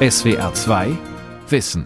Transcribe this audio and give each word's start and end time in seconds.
SWR 0.00 0.54
2 0.54 0.96
Wissen. 1.48 1.84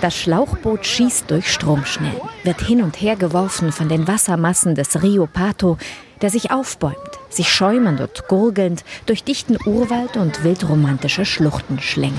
Das 0.00 0.16
Schlauchboot 0.16 0.84
schießt 0.84 1.30
durch 1.30 1.52
Stromschnellen, 1.52 2.20
wird 2.42 2.60
hin 2.60 2.82
und 2.82 3.00
her 3.00 3.14
geworfen 3.14 3.70
von 3.70 3.88
den 3.88 4.08
Wassermassen 4.08 4.74
des 4.74 5.04
Rio 5.04 5.28
Pato, 5.32 5.78
der 6.20 6.30
sich 6.30 6.50
aufbäumt, 6.50 6.96
sich 7.28 7.48
schäumend 7.48 8.00
und 8.00 8.26
gurgelnd 8.26 8.84
durch 9.06 9.22
dichten 9.22 9.56
Urwald 9.64 10.16
und 10.16 10.42
wildromantische 10.42 11.24
Schluchten 11.24 11.78
schlängelt. 11.78 12.18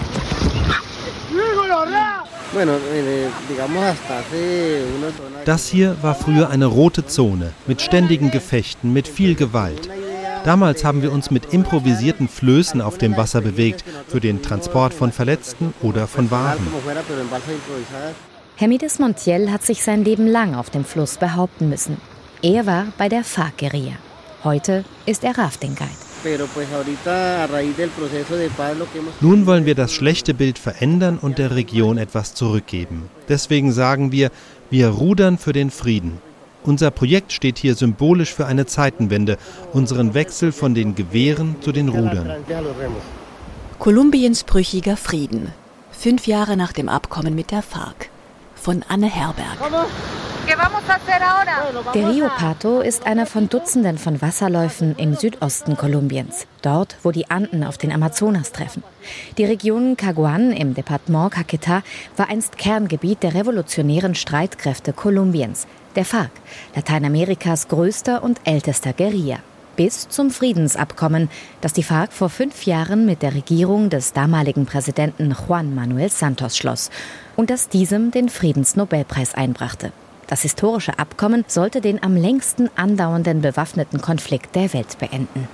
Das 5.43 5.67
hier 5.67 5.97
war 6.01 6.15
früher 6.15 6.49
eine 6.49 6.65
rote 6.65 7.05
Zone 7.05 7.51
mit 7.67 7.81
ständigen 7.81 8.31
Gefechten, 8.31 8.93
mit 8.93 9.09
viel 9.09 9.35
Gewalt. 9.35 9.89
Damals 10.43 10.83
haben 10.83 11.01
wir 11.01 11.11
uns 11.11 11.31
mit 11.31 11.53
improvisierten 11.53 12.27
Flößen 12.27 12.81
auf 12.81 12.97
dem 12.97 13.17
Wasser 13.17 13.41
bewegt, 13.41 13.83
für 14.07 14.19
den 14.19 14.41
Transport 14.41 14.93
von 14.93 15.11
Verletzten 15.11 15.73
oder 15.81 16.07
von 16.07 16.31
Waren. 16.31 16.65
Hermides 18.55 18.99
Montiel 18.99 19.51
hat 19.51 19.63
sich 19.63 19.83
sein 19.83 20.03
Leben 20.03 20.27
lang 20.27 20.55
auf 20.55 20.69
dem 20.69 20.83
Fluss 20.83 21.17
behaupten 21.17 21.69
müssen. 21.69 21.97
Er 22.41 22.65
war 22.65 22.87
bei 22.97 23.09
der 23.09 23.23
FARC-Guerilla. 23.23 23.93
Heute 24.43 24.83
ist 25.05 25.23
er 25.23 25.37
Rafting-Guide. 25.37 26.07
Nun 29.21 29.45
wollen 29.45 29.65
wir 29.65 29.75
das 29.75 29.93
schlechte 29.93 30.33
Bild 30.33 30.57
verändern 30.59 31.19
und 31.19 31.37
der 31.37 31.55
Region 31.55 31.97
etwas 31.97 32.33
zurückgeben. 32.33 33.09
Deswegen 33.29 33.71
sagen 33.71 34.11
wir, 34.11 34.31
wir 34.69 34.89
rudern 34.89 35.37
für 35.37 35.53
den 35.53 35.69
Frieden. 35.71 36.19
Unser 36.67 36.91
Projekt 36.91 37.31
steht 37.31 37.57
hier 37.59 37.75
symbolisch 37.75 38.33
für 38.33 38.45
eine 38.45 38.65
Zeitenwende, 38.65 39.37
unseren 39.71 40.13
Wechsel 40.13 40.51
von 40.51 40.75
den 40.75 40.95
Gewehren 40.95 41.55
zu 41.61 41.71
den 41.71 41.87
Rudern. 41.87 42.43
Kolumbiens 43.79 44.43
brüchiger 44.43 44.97
Frieden. 44.97 45.53
Fünf 45.91 46.27
Jahre 46.27 46.57
nach 46.57 46.73
dem 46.73 46.89
Abkommen 46.89 47.35
mit 47.35 47.51
der 47.51 47.61
FARC. 47.61 48.09
Von 48.55 48.83
Anne 48.89 49.09
Herberg. 49.09 49.57
Der 51.93 52.09
Rio 52.09 52.27
Pato 52.37 52.81
ist 52.81 53.05
einer 53.05 53.25
von 53.25 53.47
Dutzenden 53.47 53.97
von 53.97 54.21
Wasserläufen 54.21 54.95
im 54.97 55.15
Südosten 55.15 55.77
Kolumbiens, 55.77 56.47
dort, 56.61 56.97
wo 57.01 57.11
die 57.11 57.29
Anden 57.29 57.63
auf 57.63 57.77
den 57.77 57.93
Amazonas 57.93 58.51
treffen. 58.51 58.83
Die 59.37 59.45
Region 59.45 59.95
Caguan 59.95 60.51
im 60.51 60.73
Departement 60.73 61.33
Caquetá 61.33 61.81
war 62.17 62.29
einst 62.29 62.57
Kerngebiet 62.57 63.23
der 63.23 63.35
revolutionären 63.35 64.15
Streitkräfte 64.15 64.91
Kolumbiens, 64.91 65.65
der 65.97 66.05
FARC, 66.05 66.31
Lateinamerikas 66.75 67.67
größter 67.67 68.23
und 68.23 68.39
ältester 68.45 68.93
Guerilla 68.93 69.39
bis 69.75 70.09
zum 70.09 70.31
Friedensabkommen, 70.31 71.29
das 71.61 71.71
die 71.71 71.83
FARC 71.83 72.11
vor 72.11 72.29
fünf 72.29 72.65
Jahren 72.65 73.05
mit 73.05 73.21
der 73.21 73.35
Regierung 73.35 73.89
des 73.89 74.11
damaligen 74.11 74.65
Präsidenten 74.65 75.35
Juan 75.47 75.73
Manuel 75.75 76.09
Santos 76.09 76.57
schloss 76.57 76.89
und 77.35 77.49
das 77.49 77.69
diesem 77.69 78.11
den 78.11 78.29
Friedensnobelpreis 78.29 79.35
einbrachte. 79.35 79.91
Das 80.25 80.41
historische 80.41 80.97
Abkommen 80.99 81.45
sollte 81.47 81.79
den 81.79 82.01
am 82.03 82.15
längsten 82.15 82.69
andauernden 82.75 83.41
bewaffneten 83.41 84.01
Konflikt 84.01 84.55
der 84.55 84.73
Welt 84.73 84.97
beenden. 84.97 85.47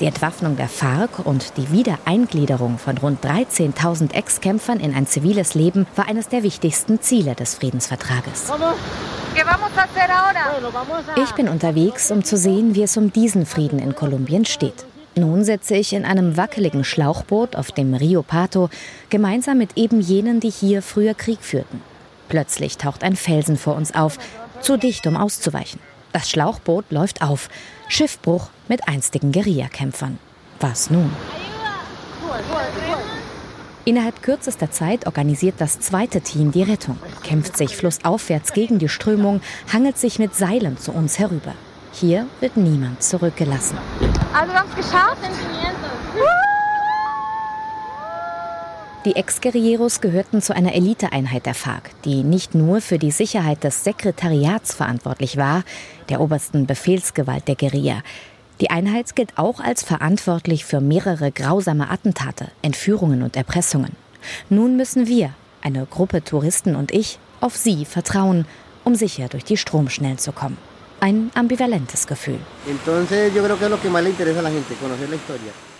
Die 0.00 0.06
Entwaffnung 0.06 0.56
der 0.56 0.68
FARC 0.68 1.24
und 1.24 1.56
die 1.56 1.70
Wiedereingliederung 1.70 2.78
von 2.78 2.98
rund 2.98 3.24
13.000 3.24 4.12
Ex-Kämpfern 4.12 4.80
in 4.80 4.92
ein 4.92 5.06
ziviles 5.06 5.54
Leben 5.54 5.86
war 5.94 6.08
eines 6.08 6.28
der 6.28 6.42
wichtigsten 6.42 7.00
Ziele 7.00 7.36
des 7.36 7.54
Friedensvertrages. 7.54 8.52
Ich 11.16 11.32
bin 11.32 11.48
unterwegs, 11.48 12.10
um 12.10 12.24
zu 12.24 12.36
sehen, 12.36 12.74
wie 12.74 12.82
es 12.82 12.96
um 12.96 13.12
diesen 13.12 13.46
Frieden 13.46 13.78
in 13.78 13.94
Kolumbien 13.94 14.44
steht. 14.44 14.84
Nun 15.14 15.44
sitze 15.44 15.76
ich 15.76 15.92
in 15.92 16.04
einem 16.04 16.36
wackeligen 16.36 16.82
Schlauchboot 16.82 17.54
auf 17.54 17.70
dem 17.70 17.94
Rio 17.94 18.24
Pato, 18.24 18.70
gemeinsam 19.10 19.58
mit 19.58 19.76
eben 19.76 20.00
jenen, 20.00 20.40
die 20.40 20.50
hier 20.50 20.82
früher 20.82 21.14
Krieg 21.14 21.38
führten. 21.40 21.80
Plötzlich 22.28 22.78
taucht 22.78 23.04
ein 23.04 23.14
Felsen 23.14 23.56
vor 23.56 23.76
uns 23.76 23.94
auf, 23.94 24.18
zu 24.60 24.76
dicht, 24.76 25.06
um 25.06 25.16
auszuweichen. 25.16 25.78
Das 26.12 26.28
Schlauchboot 26.30 26.90
läuft 26.90 27.22
auf. 27.22 27.48
Schiffbruch 27.88 28.50
mit 28.68 28.88
einstigen 28.88 29.32
Guerillakämpfern. 29.32 30.18
Was 30.60 30.90
nun? 30.90 31.10
Innerhalb 33.84 34.22
kürzester 34.22 34.70
Zeit 34.70 35.06
organisiert 35.06 35.56
das 35.58 35.78
zweite 35.80 36.22
Team 36.22 36.52
die 36.52 36.62
Rettung, 36.62 36.98
kämpft 37.22 37.56
sich 37.56 37.76
flussaufwärts 37.76 38.54
gegen 38.54 38.78
die 38.78 38.88
Strömung, 38.88 39.42
hangelt 39.72 39.98
sich 39.98 40.18
mit 40.18 40.34
Seilen 40.34 40.78
zu 40.78 40.92
uns 40.92 41.18
herüber. 41.18 41.54
Hier 41.92 42.26
wird 42.40 42.56
niemand 42.56 43.02
zurückgelassen. 43.02 43.76
Also 44.32 44.52
wir 44.52 44.60
haben 44.60 44.70
es 44.70 44.76
geschafft. 44.76 45.18
Die 49.04 49.16
Ex-Guerilleros 49.16 50.00
gehörten 50.00 50.40
zu 50.40 50.56
einer 50.56 50.74
Eliteeinheit 50.74 51.44
der 51.44 51.52
FARC, 51.52 51.90
die 52.06 52.24
nicht 52.24 52.54
nur 52.54 52.80
für 52.80 52.98
die 52.98 53.10
Sicherheit 53.10 53.62
des 53.62 53.84
Sekretariats 53.84 54.72
verantwortlich 54.72 55.36
war, 55.36 55.62
der 56.08 56.22
obersten 56.22 56.64
Befehlsgewalt 56.64 57.46
der 57.46 57.54
Guerilla. 57.54 58.02
Die 58.60 58.70
Einheit 58.70 59.16
gilt 59.16 59.36
auch 59.36 59.60
als 59.60 59.82
verantwortlich 59.82 60.64
für 60.64 60.80
mehrere 60.80 61.32
grausame 61.32 61.90
Attentate, 61.90 62.48
Entführungen 62.62 63.22
und 63.22 63.36
Erpressungen. 63.36 63.92
Nun 64.48 64.76
müssen 64.76 65.06
wir, 65.06 65.30
eine 65.60 65.86
Gruppe 65.86 66.22
Touristen 66.22 66.76
und 66.76 66.92
ich, 66.92 67.18
auf 67.40 67.56
sie 67.56 67.84
vertrauen, 67.84 68.46
um 68.84 68.94
sicher 68.94 69.28
durch 69.28 69.44
die 69.44 69.56
Stromschnellen 69.56 70.18
zu 70.18 70.32
kommen. 70.32 70.56
Ein 71.00 71.30
ambivalentes 71.34 72.06
Gefühl. 72.06 72.38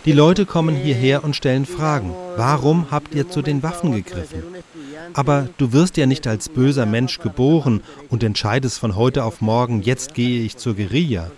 Die 0.04 0.12
Leute 0.12 0.44
kommen 0.44 0.76
hierher 0.76 1.24
und 1.24 1.34
stellen 1.34 1.64
Fragen. 1.64 2.14
Warum 2.36 2.90
habt 2.90 3.14
ihr 3.14 3.30
zu 3.30 3.40
den 3.40 3.62
Waffen 3.62 3.92
gegriffen? 3.92 4.42
Aber 5.14 5.48
du 5.56 5.72
wirst 5.72 5.96
ja 5.96 6.04
nicht 6.04 6.26
als 6.26 6.48
böser 6.50 6.84
Mensch 6.84 7.20
geboren 7.20 7.82
und 8.10 8.22
entscheidest 8.22 8.78
von 8.78 8.96
heute 8.96 9.24
auf 9.24 9.40
morgen, 9.40 9.80
jetzt 9.80 10.12
gehe 10.12 10.42
ich 10.42 10.56
zur 10.58 10.74
Guerilla. 10.74 11.30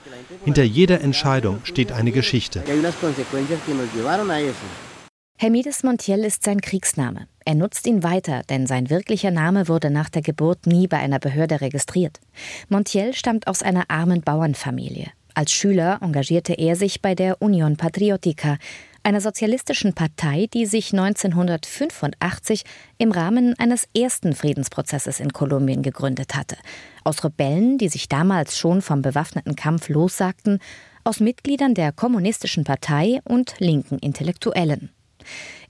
Hinter 0.46 0.62
jeder 0.62 1.00
Entscheidung 1.00 1.58
steht 1.64 1.90
eine 1.90 2.12
Geschichte. 2.12 2.62
Hermides 5.38 5.82
Montiel 5.82 6.18
ist 6.24 6.44
sein 6.44 6.60
Kriegsname. 6.60 7.26
Er 7.44 7.56
nutzt 7.56 7.84
ihn 7.88 8.04
weiter, 8.04 8.42
denn 8.48 8.68
sein 8.68 8.88
wirklicher 8.88 9.32
Name 9.32 9.66
wurde 9.66 9.90
nach 9.90 10.08
der 10.08 10.22
Geburt 10.22 10.68
nie 10.68 10.86
bei 10.86 10.98
einer 10.98 11.18
Behörde 11.18 11.60
registriert. 11.60 12.20
Montiel 12.68 13.12
stammt 13.12 13.48
aus 13.48 13.64
einer 13.64 13.90
armen 13.90 14.22
Bauernfamilie. 14.22 15.08
Als 15.34 15.50
Schüler 15.50 15.98
engagierte 16.00 16.52
er 16.52 16.76
sich 16.76 17.02
bei 17.02 17.16
der 17.16 17.42
Union 17.42 17.76
Patriotica, 17.76 18.58
einer 19.06 19.20
sozialistischen 19.20 19.92
Partei, 19.92 20.48
die 20.52 20.66
sich 20.66 20.92
1985 20.92 22.64
im 22.98 23.12
Rahmen 23.12 23.54
eines 23.56 23.88
ersten 23.96 24.34
Friedensprozesses 24.34 25.20
in 25.20 25.32
Kolumbien 25.32 25.82
gegründet 25.82 26.34
hatte. 26.34 26.56
Aus 27.04 27.22
Rebellen, 27.22 27.78
die 27.78 27.88
sich 27.88 28.08
damals 28.08 28.58
schon 28.58 28.82
vom 28.82 29.02
bewaffneten 29.02 29.54
Kampf 29.54 29.88
lossagten, 29.88 30.58
aus 31.04 31.20
Mitgliedern 31.20 31.74
der 31.74 31.92
Kommunistischen 31.92 32.64
Partei 32.64 33.20
und 33.22 33.54
linken 33.60 34.00
Intellektuellen. 34.00 34.90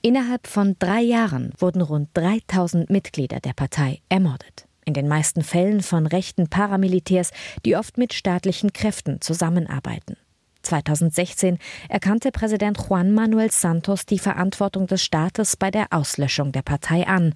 Innerhalb 0.01 0.47
von 0.47 0.77
drei 0.79 1.03
Jahren 1.03 1.53
wurden 1.59 1.83
rund 1.83 2.09
3000 2.15 2.89
Mitglieder 2.89 3.41
der 3.41 3.53
Partei 3.53 4.01
ermordet 4.09 4.67
in 4.89 4.95
den 4.95 5.09
meisten 5.09 5.43
Fällen 5.43 5.83
von 5.83 6.07
rechten 6.07 6.49
Paramilitärs, 6.49 7.33
die 7.65 7.75
oft 7.75 7.99
mit 7.99 8.15
staatlichen 8.15 8.73
Kräften 8.73 9.21
zusammenarbeiten. 9.21 10.17
2016 10.67 11.59
erkannte 11.89 12.31
Präsident 12.33 12.79
Juan 12.79 13.13
Manuel 13.15 13.51
Santos 13.51 14.05
die 14.07 14.19
Verantwortung 14.19 14.87
des 14.87 15.03
Staates 15.03 15.57
bei 15.57 15.71
der 15.71 15.87
Auslöschung 15.91 16.53
der 16.53 16.63
Partei 16.63 17.07
an. 17.07 17.35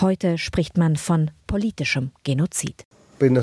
Heute 0.00 0.38
spricht 0.38 0.78
man 0.78 0.96
von 0.96 1.30
politischem 1.46 2.10
Genozid. 2.24 2.86
Wir 3.20 3.34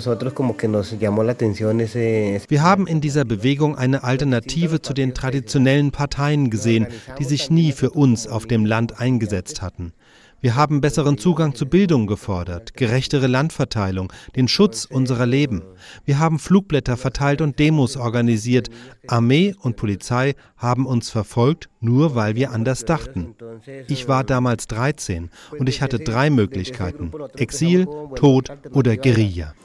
haben 2.63 2.87
in 2.87 2.99
dieser 3.01 3.25
Bewegung 3.25 3.77
eine 3.77 4.03
Alternative 4.03 4.81
zu 4.81 4.93
den 4.93 5.13
traditionellen 5.13 5.91
Parteien 5.91 6.49
gesehen, 6.49 6.87
die 7.19 7.25
sich 7.25 7.51
nie 7.51 7.71
für 7.71 7.91
uns 7.91 8.27
auf 8.27 8.47
dem 8.47 8.65
Land 8.65 8.99
eingesetzt 8.99 9.61
hatten. 9.61 9.93
Wir 10.39 10.55
haben 10.55 10.81
besseren 10.81 11.17
Zugang 11.17 11.55
zu 11.55 11.65
Bildung 11.65 12.05
gefordert, 12.05 12.75
gerechtere 12.75 13.25
Landverteilung, 13.25 14.13
den 14.35 14.47
Schutz 14.47 14.85
unserer 14.85 15.25
Leben. 15.25 15.63
Wir 16.05 16.19
haben 16.19 16.37
Flugblätter 16.37 16.95
verteilt 16.95 17.41
und 17.41 17.57
Demos 17.57 17.97
organisiert. 17.97 18.69
Armee 19.07 19.55
und 19.59 19.77
Polizei 19.77 20.35
haben 20.55 20.85
uns 20.85 21.09
verfolgt, 21.09 21.69
nur 21.79 22.13
weil 22.13 22.35
wir 22.35 22.51
anders 22.51 22.85
dachten. 22.85 23.35
Ich 23.87 24.07
war 24.07 24.23
damals 24.23 24.67
13 24.67 25.31
und 25.57 25.69
ich 25.69 25.81
hatte 25.81 25.97
drei 25.97 26.29
Möglichkeiten. 26.29 27.11
Exil, 27.35 27.87
Tod 28.15 28.51
oder 28.73 28.95
Guerilla. 28.95 29.55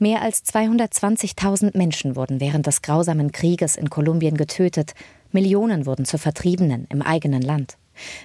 Mehr 0.00 0.22
als 0.22 0.44
220.000 0.44 1.76
Menschen 1.76 2.14
wurden 2.14 2.40
während 2.40 2.68
des 2.68 2.82
grausamen 2.82 3.32
Krieges 3.32 3.74
in 3.74 3.90
Kolumbien 3.90 4.36
getötet, 4.36 4.92
Millionen 5.32 5.86
wurden 5.86 6.04
zu 6.04 6.18
Vertriebenen 6.18 6.86
im 6.90 7.02
eigenen 7.02 7.42
Land. 7.42 7.76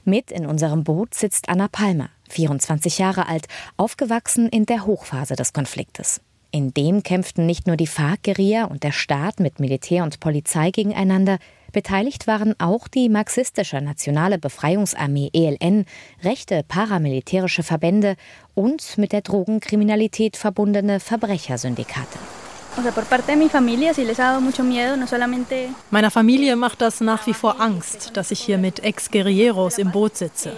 Mit 0.06 0.32
in 0.32 0.46
unserem 0.46 0.84
Boot 0.84 1.14
sitzt 1.14 1.50
Anna 1.50 1.68
Palmer, 1.68 2.10
24 2.30 3.00
Jahre 3.00 3.28
alt, 3.28 3.48
aufgewachsen 3.78 4.50
in 4.50 4.66
der 4.66 4.86
Hochphase 4.86 5.36
des 5.36 5.54
Konfliktes. 5.54 6.22
In 6.52 6.72
dem 6.72 7.02
kämpften 7.02 7.48
nicht 7.48 7.66
nur 7.66 7.78
die 7.78 7.88
FARC-Guerilla 7.88 8.66
und 8.66 8.84
der 8.84 8.92
Staat 8.92 9.40
mit 9.40 9.60
Militär 9.60 10.04
und 10.04 10.20
Polizei 10.20 10.70
gegeneinander, 10.70 11.40
beteiligt 11.72 12.28
waren 12.28 12.54
auch 12.60 12.88
die 12.88 13.10
marxistische 13.10 13.82
Nationale 13.82 14.38
Befreiungsarmee 14.38 15.32
ELN, 15.34 15.86
rechte 16.24 16.64
paramilitärische 16.68 17.64
Verbände 17.64 18.16
und 18.54 19.00
mit 19.00 19.14
der 19.14 19.22
Drogenkriminalität 19.22 20.38
verbundene 20.38 21.00
Verbrechersyndikate. 21.00 22.20
Meiner 25.92 26.12
Familie 26.12 26.56
macht 26.56 26.82
das 26.82 27.02
nach 27.02 27.28
wie 27.28 27.34
vor 27.34 27.62
Angst, 27.62 28.12
dass 28.14 28.32
ich 28.32 28.40
hier 28.40 28.58
mit 28.58 28.84
Ex-Guerilleros 28.84 29.78
im 29.78 29.92
Boot 29.92 30.18
sitze. 30.18 30.54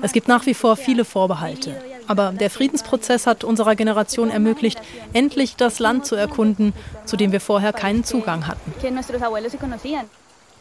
Es 0.00 0.12
gibt 0.12 0.28
nach 0.28 0.46
wie 0.46 0.54
vor 0.54 0.76
viele 0.76 1.04
Vorbehalte. 1.04 1.76
Aber 2.06 2.32
der 2.32 2.48
Friedensprozess 2.48 3.26
hat 3.26 3.44
unserer 3.44 3.76
Generation 3.76 4.30
ermöglicht, 4.30 4.80
endlich 5.12 5.56
das 5.56 5.78
Land 5.78 6.06
zu 6.06 6.14
erkunden, 6.14 6.72
zu 7.04 7.16
dem 7.16 7.32
wir 7.32 7.40
vorher 7.40 7.74
keinen 7.74 8.02
Zugang 8.02 8.46
hatten. 8.46 8.72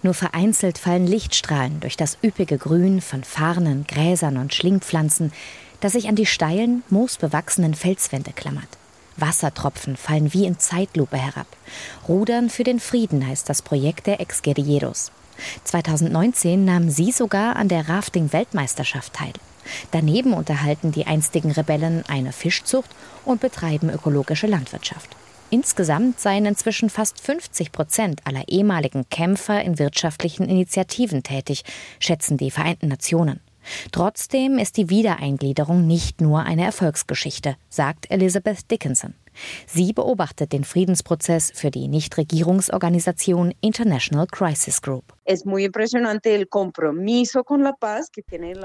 Nur 0.03 0.13
vereinzelt 0.13 0.77
fallen 0.77 1.07
Lichtstrahlen 1.07 1.79
durch 1.79 1.95
das 1.95 2.17
üppige 2.21 2.57
Grün 2.57 2.99
von 3.01 3.23
Farnen, 3.23 3.85
Gräsern 3.87 4.37
und 4.37 4.53
Schlingpflanzen, 4.53 5.31
das 5.79 5.93
sich 5.93 6.09
an 6.09 6.15
die 6.15 6.25
steilen, 6.25 6.83
moosbewachsenen 6.89 7.75
Felswände 7.75 8.31
klammert. 8.33 8.67
Wassertropfen 9.17 9.97
fallen 9.97 10.33
wie 10.33 10.45
in 10.45 10.59
Zeitlupe 10.59 11.17
herab. 11.17 11.47
Rudern 12.07 12.49
für 12.49 12.63
den 12.63 12.79
Frieden 12.79 13.25
heißt 13.27 13.49
das 13.49 13.61
Projekt 13.61 14.07
der 14.07 14.21
Ex-Guerilleros. 14.21 15.11
2019 15.65 16.65
nahmen 16.65 16.89
sie 16.89 17.11
sogar 17.11 17.55
an 17.55 17.67
der 17.67 17.89
Rafting-Weltmeisterschaft 17.89 19.13
teil. 19.13 19.33
Daneben 19.91 20.33
unterhalten 20.33 20.91
die 20.91 21.05
einstigen 21.05 21.51
Rebellen 21.51 22.03
eine 22.07 22.31
Fischzucht 22.31 22.89
und 23.25 23.41
betreiben 23.41 23.89
ökologische 23.89 24.47
Landwirtschaft. 24.47 25.15
Insgesamt 25.49 26.19
seien 26.19 26.45
inzwischen 26.45 26.89
fast 26.89 27.21
50 27.21 27.71
Prozent 27.71 28.21
aller 28.25 28.47
ehemaligen 28.47 29.07
Kämpfer 29.09 29.61
in 29.61 29.79
wirtschaftlichen 29.79 30.49
Initiativen 30.49 31.23
tätig, 31.23 31.63
schätzen 31.99 32.37
die 32.37 32.51
Vereinten 32.51 32.89
Nationen. 32.89 33.39
Trotzdem 33.91 34.57
ist 34.57 34.77
die 34.77 34.89
Wiedereingliederung 34.89 35.85
nicht 35.85 36.21
nur 36.21 36.43
eine 36.43 36.65
Erfolgsgeschichte, 36.65 37.55
sagt 37.69 38.09
Elizabeth 38.09 38.69
Dickinson. 38.69 39.13
Sie 39.65 39.93
beobachtet 39.93 40.53
den 40.53 40.63
Friedensprozess 40.63 41.51
für 41.53 41.71
die 41.71 41.87
Nichtregierungsorganisation 41.87 43.53
International 43.61 44.27
Crisis 44.27 44.81
Group. 44.81 45.16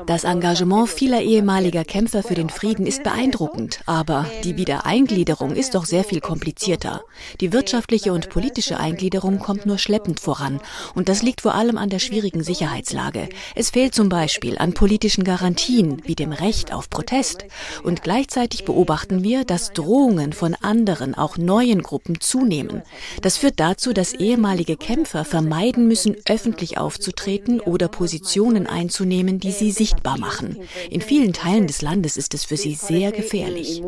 Das 0.06 0.22
Engagement 0.22 0.88
vieler 0.88 1.20
ehemaliger 1.20 1.82
Kämpfer 1.82 2.22
für 2.22 2.34
den 2.34 2.50
Frieden 2.50 2.86
ist 2.86 3.02
beeindruckend, 3.02 3.80
aber 3.86 4.26
die 4.44 4.56
Wiedereingliederung 4.56 5.56
ist 5.56 5.74
doch 5.74 5.84
sehr 5.84 6.04
viel 6.04 6.20
komplizierter. 6.20 7.02
Die 7.40 7.52
wirtschaftliche 7.52 8.12
und 8.12 8.30
politische 8.30 8.78
Eingliederung 8.78 9.40
kommt 9.40 9.66
nur 9.66 9.76
schleppend 9.78 10.20
voran 10.20 10.60
und 10.94 11.08
das 11.08 11.22
liegt 11.22 11.40
vor 11.40 11.56
allem 11.56 11.78
an 11.78 11.90
der 11.90 11.98
schwierigen 11.98 12.44
Sicherheitslage. 12.44 13.28
Es 13.56 13.70
fehlt 13.70 13.92
zum 13.92 14.08
Beispiel 14.08 14.56
an 14.56 14.72
politischen 14.72 15.24
Garantien 15.24 16.00
wie 16.04 16.14
dem 16.14 16.30
Recht 16.30 16.72
auf 16.72 16.88
Protest 16.88 17.44
und 17.82 18.04
gleichzeitig 18.04 18.64
beobachten 18.64 19.24
wir, 19.24 19.44
dass 19.44 19.72
Drohungen 19.72 20.32
von 20.32 20.54
anderen, 20.54 21.16
auch 21.16 21.36
neuen 21.38 21.82
Gruppen 21.82 22.20
zunehmen. 22.20 22.82
Das 23.20 23.36
führt 23.36 23.58
dazu, 23.58 23.92
dass 23.92 24.12
ehemalige 24.12 24.76
Kämpfer 24.76 25.24
vermeiden 25.24 25.88
müssen, 25.88 26.14
öffentlich 26.28 26.51
aufzutreten 26.78 27.60
oder 27.60 27.88
Positionen 27.88 28.66
einzunehmen, 28.66 29.38
die 29.38 29.52
sie 29.52 29.70
sichtbar 29.70 30.18
machen. 30.18 30.58
In 30.90 31.00
vielen 31.00 31.32
Teilen 31.32 31.66
des 31.66 31.82
Landes 31.82 32.16
ist 32.16 32.34
es 32.34 32.44
für 32.44 32.56
sie 32.56 32.74
sehr 32.74 33.12
gefährlich. 33.12 33.82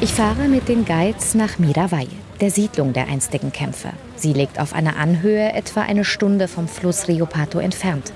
Ich 0.00 0.12
fahre 0.12 0.48
mit 0.48 0.68
den 0.68 0.84
Guides 0.84 1.34
nach 1.34 1.58
Miravalles, 1.58 2.10
der 2.40 2.50
Siedlung 2.50 2.92
der 2.92 3.08
einstigen 3.08 3.50
Kämpfer. 3.50 3.92
Sie 4.16 4.32
liegt 4.32 4.60
auf 4.60 4.74
einer 4.74 4.96
Anhöhe 4.96 5.52
etwa 5.52 5.82
eine 5.82 6.04
Stunde 6.04 6.48
vom 6.48 6.68
Fluss 6.68 7.08
Rio 7.08 7.26
Pato 7.26 7.58
entfernt. 7.58 8.12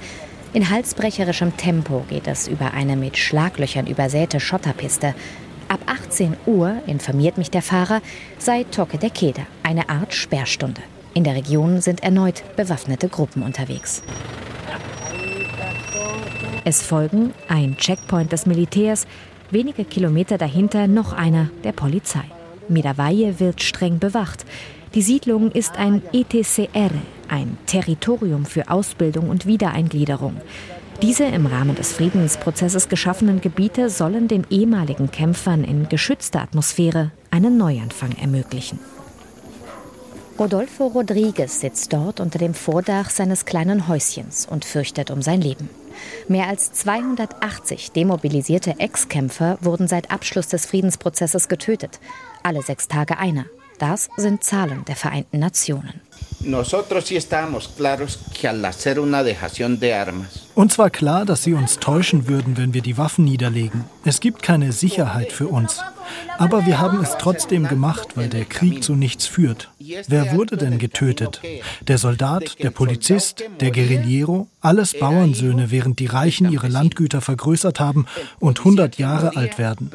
In 0.52 0.68
halsbrecherischem 0.68 1.56
Tempo 1.56 2.04
geht 2.08 2.26
es 2.26 2.48
über 2.48 2.74
eine 2.74 2.96
mit 2.96 3.16
Schlaglöchern 3.16 3.86
übersäte 3.86 4.40
Schotterpiste. 4.40 5.14
Ab 5.70 5.82
18 5.87 6.37
Uhr, 6.46 6.82
informiert 6.88 7.38
mich 7.38 7.49
der 7.49 7.62
Fahrer, 7.62 8.02
sei 8.38 8.64
Toke 8.64 8.99
der 8.99 9.11
Keda, 9.11 9.43
eine 9.62 9.88
Art 9.88 10.12
Sperrstunde. 10.12 10.82
In 11.14 11.22
der 11.22 11.37
Region 11.37 11.81
sind 11.81 12.02
erneut 12.02 12.43
bewaffnete 12.56 13.08
Gruppen 13.08 13.44
unterwegs. 13.44 14.02
Es 16.64 16.82
folgen 16.82 17.32
ein 17.46 17.76
Checkpoint 17.76 18.32
des 18.32 18.46
Militärs, 18.46 19.06
wenige 19.52 19.84
Kilometer 19.84 20.38
dahinter 20.38 20.88
noch 20.88 21.12
einer 21.12 21.50
der 21.62 21.70
Polizei. 21.70 22.25
Miravalle 22.69 23.38
wird 23.38 23.62
streng 23.62 24.00
bewacht. 24.00 24.44
Die 24.96 25.02
Siedlung 25.02 25.52
ist 25.52 25.76
ein 25.76 26.02
ETCR, 26.12 26.90
ein 27.28 27.58
Territorium 27.66 28.44
für 28.44 28.69
Ausbildung 28.69 29.31
und 29.31 29.46
Wiedereingliederung. 29.46 30.34
Diese 31.02 31.25
im 31.25 31.47
Rahmen 31.47 31.76
des 31.76 31.94
Friedensprozesses 31.94 32.91
geschaffenen 32.91 33.41
Gebiete 33.41 33.88
sollen 33.88 34.29
den 34.29 34.47
ehemaligen 34.50 35.11
Kämpfern 35.11 35.64
in 35.64 35.88
geschützter 35.88 36.43
Atmosphäre 36.43 37.11
einen 37.31 37.56
Neuanfang 37.56 38.12
ermöglichen. 38.20 38.79
Rodolfo 40.38 40.88
Rodriguez 40.88 41.61
sitzt 41.61 41.94
dort 41.94 42.20
unter 42.20 42.38
dem 42.38 42.52
Vordach 42.52 43.08
seines 43.08 43.47
kleinen 43.47 43.88
Häuschens 43.88 44.47
und 44.47 44.67
fürchtet 44.67 45.11
um 45.11 45.23
sein 45.23 45.41
Leben. 45.41 45.70
Mehr 46.29 46.49
als 46.49 46.73
280 46.73 47.93
demobilisierte 47.93 48.79
Ex-Kämpfer 48.79 49.56
wurden 49.62 49.88
seit 49.88 50.11
Abschluss 50.11 50.49
des 50.49 50.67
Friedensprozesses 50.67 51.49
getötet. 51.49 51.99
Alle 52.43 52.61
sechs 52.62 52.88
Tage 52.88 53.19
einer. 53.19 53.47
Das 53.80 54.10
sind 54.18 54.44
Zahlen 54.44 54.84
der 54.84 54.94
Vereinten 54.94 55.38
Nationen. 55.38 56.02
Uns 60.54 60.78
war 60.78 60.90
klar, 60.90 61.24
dass 61.24 61.44
sie 61.44 61.54
uns 61.54 61.78
täuschen 61.78 62.28
würden, 62.28 62.58
wenn 62.58 62.74
wir 62.74 62.82
die 62.82 62.98
Waffen 62.98 63.24
niederlegen. 63.24 63.86
Es 64.04 64.20
gibt 64.20 64.42
keine 64.42 64.72
Sicherheit 64.72 65.32
für 65.32 65.48
uns. 65.48 65.82
Aber 66.38 66.66
wir 66.66 66.78
haben 66.78 67.00
es 67.00 67.16
trotzdem 67.18 67.68
gemacht, 67.68 68.16
weil 68.16 68.28
der 68.28 68.44
Krieg 68.44 68.82
zu 68.82 68.94
nichts 68.94 69.26
führt. 69.26 69.70
Wer 70.08 70.32
wurde 70.34 70.56
denn 70.56 70.78
getötet? 70.78 71.40
Der 71.86 71.98
Soldat, 71.98 72.62
der 72.62 72.70
Polizist, 72.70 73.44
der 73.60 73.70
Guerillero? 73.70 74.48
Alles 74.60 74.98
Bauernsöhne, 74.98 75.70
während 75.70 75.98
die 75.98 76.06
Reichen 76.06 76.50
ihre 76.50 76.68
Landgüter 76.68 77.20
vergrößert 77.20 77.80
haben 77.80 78.06
und 78.38 78.58
100 78.58 78.98
Jahre 78.98 79.36
alt 79.36 79.58
werden. 79.58 79.90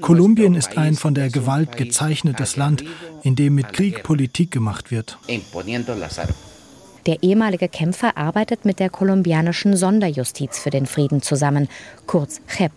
Kolumbien 0.00 0.54
ist 0.54 0.76
ein 0.76 0.94
von 0.94 1.14
der 1.14 1.30
Gewalt 1.30 1.76
gezeichnetes 1.76 2.56
Land, 2.56 2.84
in 3.22 3.36
dem 3.36 3.54
mit 3.54 3.72
Krieg 3.72 4.02
Politik 4.02 4.50
gemacht 4.50 4.90
wird. 4.90 5.18
Der 7.06 7.22
ehemalige 7.22 7.68
Kämpfer 7.68 8.16
arbeitet 8.18 8.64
mit 8.64 8.80
der 8.80 8.90
kolumbianischen 8.90 9.76
Sonderjustiz 9.76 10.58
für 10.58 10.70
den 10.70 10.86
Frieden 10.86 11.22
zusammen, 11.22 11.68
kurz 12.06 12.40
CHEP. 12.46 12.72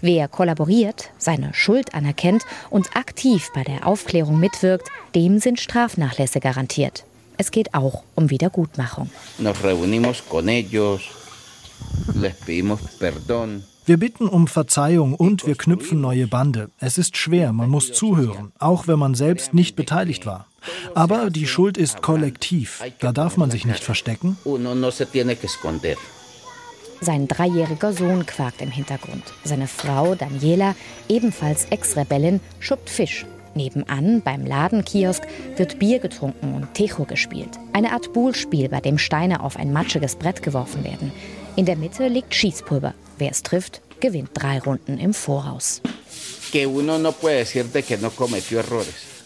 Wer 0.00 0.28
kollaboriert, 0.28 1.10
seine 1.18 1.52
Schuld 1.54 1.94
anerkennt 1.94 2.44
und 2.70 2.96
aktiv 2.96 3.50
bei 3.54 3.64
der 3.64 3.86
Aufklärung 3.86 4.38
mitwirkt, 4.38 4.88
dem 5.14 5.38
sind 5.38 5.60
Strafnachlässe 5.60 6.40
garantiert. 6.40 7.04
Es 7.36 7.50
geht 7.50 7.74
auch 7.74 8.02
um 8.14 8.30
Wiedergutmachung. 8.30 9.10
Wir 13.86 13.96
bitten 13.96 14.28
um 14.28 14.48
Verzeihung 14.48 15.14
und 15.14 15.46
wir 15.46 15.54
knüpfen 15.54 16.00
neue 16.00 16.26
Bande. 16.26 16.68
Es 16.78 16.98
ist 16.98 17.16
schwer, 17.16 17.54
man 17.54 17.70
muss 17.70 17.92
zuhören, 17.92 18.52
auch 18.58 18.86
wenn 18.86 18.98
man 18.98 19.14
selbst 19.14 19.54
nicht 19.54 19.76
beteiligt 19.76 20.26
war. 20.26 20.46
Aber 20.94 21.30
die 21.30 21.46
Schuld 21.46 21.78
ist 21.78 22.02
kollektiv, 22.02 22.82
da 23.00 23.12
darf 23.12 23.36
man 23.36 23.50
sich 23.50 23.64
nicht 23.64 23.82
verstecken. 23.82 24.36
Sein 27.00 27.28
dreijähriger 27.28 27.92
Sohn 27.92 28.26
quakt 28.26 28.60
im 28.60 28.70
Hintergrund. 28.70 29.22
Seine 29.44 29.68
Frau 29.68 30.14
Daniela, 30.14 30.74
ebenfalls 31.08 31.66
Ex-Rebellin, 31.66 32.40
schuppt 32.58 32.90
Fisch. 32.90 33.24
Nebenan, 33.54 34.22
beim 34.22 34.44
Ladenkiosk, 34.44 35.22
wird 35.56 35.78
Bier 35.78 35.98
getrunken 35.98 36.54
und 36.54 36.74
Techo 36.74 37.04
gespielt. 37.04 37.50
Eine 37.72 37.92
Art 37.92 38.12
Buhlspiel, 38.12 38.68
bei 38.68 38.80
dem 38.80 38.98
Steine 38.98 39.42
auf 39.42 39.56
ein 39.56 39.72
matschiges 39.72 40.16
Brett 40.16 40.42
geworfen 40.42 40.84
werden. 40.84 41.12
In 41.56 41.66
der 41.66 41.76
Mitte 41.76 42.08
liegt 42.08 42.34
Schießpulver. 42.34 42.94
Wer 43.18 43.30
es 43.30 43.42
trifft, 43.42 43.80
gewinnt 44.00 44.30
drei 44.34 44.58
Runden 44.60 44.98
im 44.98 45.14
Voraus. 45.14 45.82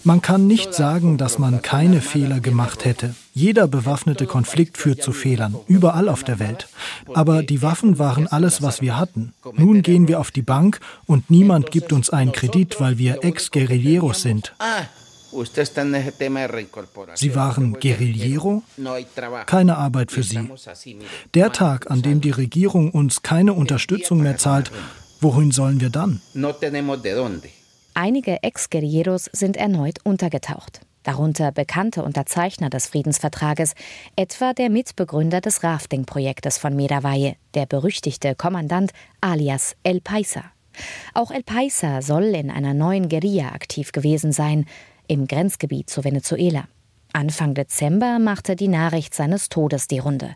Man 0.04 0.22
kann 0.22 0.46
nicht 0.46 0.74
sagen, 0.74 1.18
dass 1.18 1.38
man 1.38 1.62
keine 1.62 2.00
Fehler 2.00 2.40
gemacht 2.40 2.84
hätte. 2.84 3.14
Jeder 3.32 3.66
bewaffnete 3.66 4.26
Konflikt 4.26 4.76
führt 4.76 5.02
zu 5.02 5.12
Fehlern, 5.12 5.56
überall 5.66 6.08
auf 6.08 6.22
der 6.22 6.38
Welt. 6.38 6.68
Aber 7.14 7.42
die 7.42 7.62
Waffen 7.62 7.98
waren 7.98 8.26
alles, 8.26 8.62
was 8.62 8.80
wir 8.82 8.98
hatten. 8.98 9.32
Nun 9.56 9.82
gehen 9.82 10.08
wir 10.08 10.20
auf 10.20 10.30
die 10.30 10.42
Bank 10.42 10.80
und 11.06 11.30
niemand 11.30 11.70
gibt 11.70 11.92
uns 11.92 12.10
einen 12.10 12.32
Kredit, 12.32 12.80
weil 12.80 12.98
wir 12.98 13.24
Ex-Guerilleros 13.24 14.22
sind. 14.22 14.54
Sie 17.14 17.34
waren 17.34 17.72
Guerillero? 17.72 18.62
Keine 19.46 19.78
Arbeit 19.78 20.12
für 20.12 20.22
Sie. 20.22 20.48
Der 21.32 21.52
Tag, 21.52 21.90
an 21.90 22.02
dem 22.02 22.20
die 22.20 22.30
Regierung 22.30 22.90
uns 22.90 23.22
keine 23.22 23.54
Unterstützung 23.54 24.22
mehr 24.22 24.36
zahlt, 24.36 24.70
Wohin 25.22 25.52
sollen 25.52 25.80
wir 25.80 25.88
dann? 25.88 26.20
Einige 27.94 28.42
Ex-Guerilleros 28.42 29.30
sind 29.32 29.56
erneut 29.56 30.00
untergetaucht. 30.02 30.80
Darunter 31.02 31.52
bekannte 31.52 32.02
Unterzeichner 32.02 32.71
des 32.71 32.87
Friedensvertrages, 32.87 33.75
etwa 34.16 34.52
der 34.52 34.71
Mitbegründer 34.71 35.40
des 35.40 35.62
Rafting-Projektes 35.62 36.59
von 36.59 36.76
Medavalle, 36.76 37.37
der 37.54 37.66
berüchtigte 37.66 38.35
Kommandant 38.35 38.92
alias 39.21 39.75
El 39.82 40.00
Paisa. 40.00 40.44
Auch 41.14 41.30
El 41.30 41.42
Paisa 41.42 42.02
soll 42.02 42.25
in 42.25 42.50
einer 42.50 42.75
neuen 42.75 43.09
Guerilla 43.09 43.49
aktiv 43.49 43.92
gewesen 43.92 44.32
sein, 44.32 44.66
im 45.09 45.26
Grenzgebiet 45.26 45.90
zu 45.90 46.04
Venezuela. 46.04 46.64
Anfang 47.12 47.54
Dezember 47.54 48.18
machte 48.18 48.56
die 48.56 48.68
Nachricht 48.68 49.14
seines 49.14 49.49
Todes 49.49 49.87
die 49.87 49.99
Runde. 49.99 50.35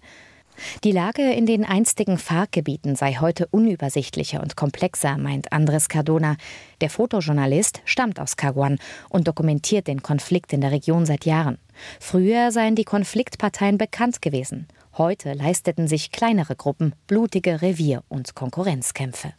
Die 0.84 0.92
Lage 0.92 1.32
in 1.32 1.46
den 1.46 1.64
einstigen 1.64 2.18
FARC-Gebieten 2.18 2.96
sei 2.96 3.14
heute 3.20 3.46
unübersichtlicher 3.48 4.40
und 4.40 4.56
komplexer, 4.56 5.16
meint 5.18 5.52
Andres 5.52 5.88
Cardona. 5.88 6.36
Der 6.80 6.90
Fotojournalist 6.90 7.82
stammt 7.84 8.20
aus 8.20 8.36
Caguan 8.36 8.78
und 9.08 9.28
dokumentiert 9.28 9.86
den 9.86 10.02
Konflikt 10.02 10.52
in 10.52 10.60
der 10.60 10.72
Region 10.72 11.06
seit 11.06 11.24
Jahren. 11.24 11.58
Früher 12.00 12.52
seien 12.52 12.74
die 12.74 12.84
Konfliktparteien 12.84 13.78
bekannt 13.78 14.22
gewesen. 14.22 14.66
Heute 14.96 15.34
leisteten 15.34 15.88
sich 15.88 16.10
kleinere 16.10 16.56
Gruppen 16.56 16.94
blutige 17.06 17.60
Revier- 17.60 18.02
und 18.08 18.34
Konkurrenzkämpfe. 18.34 19.34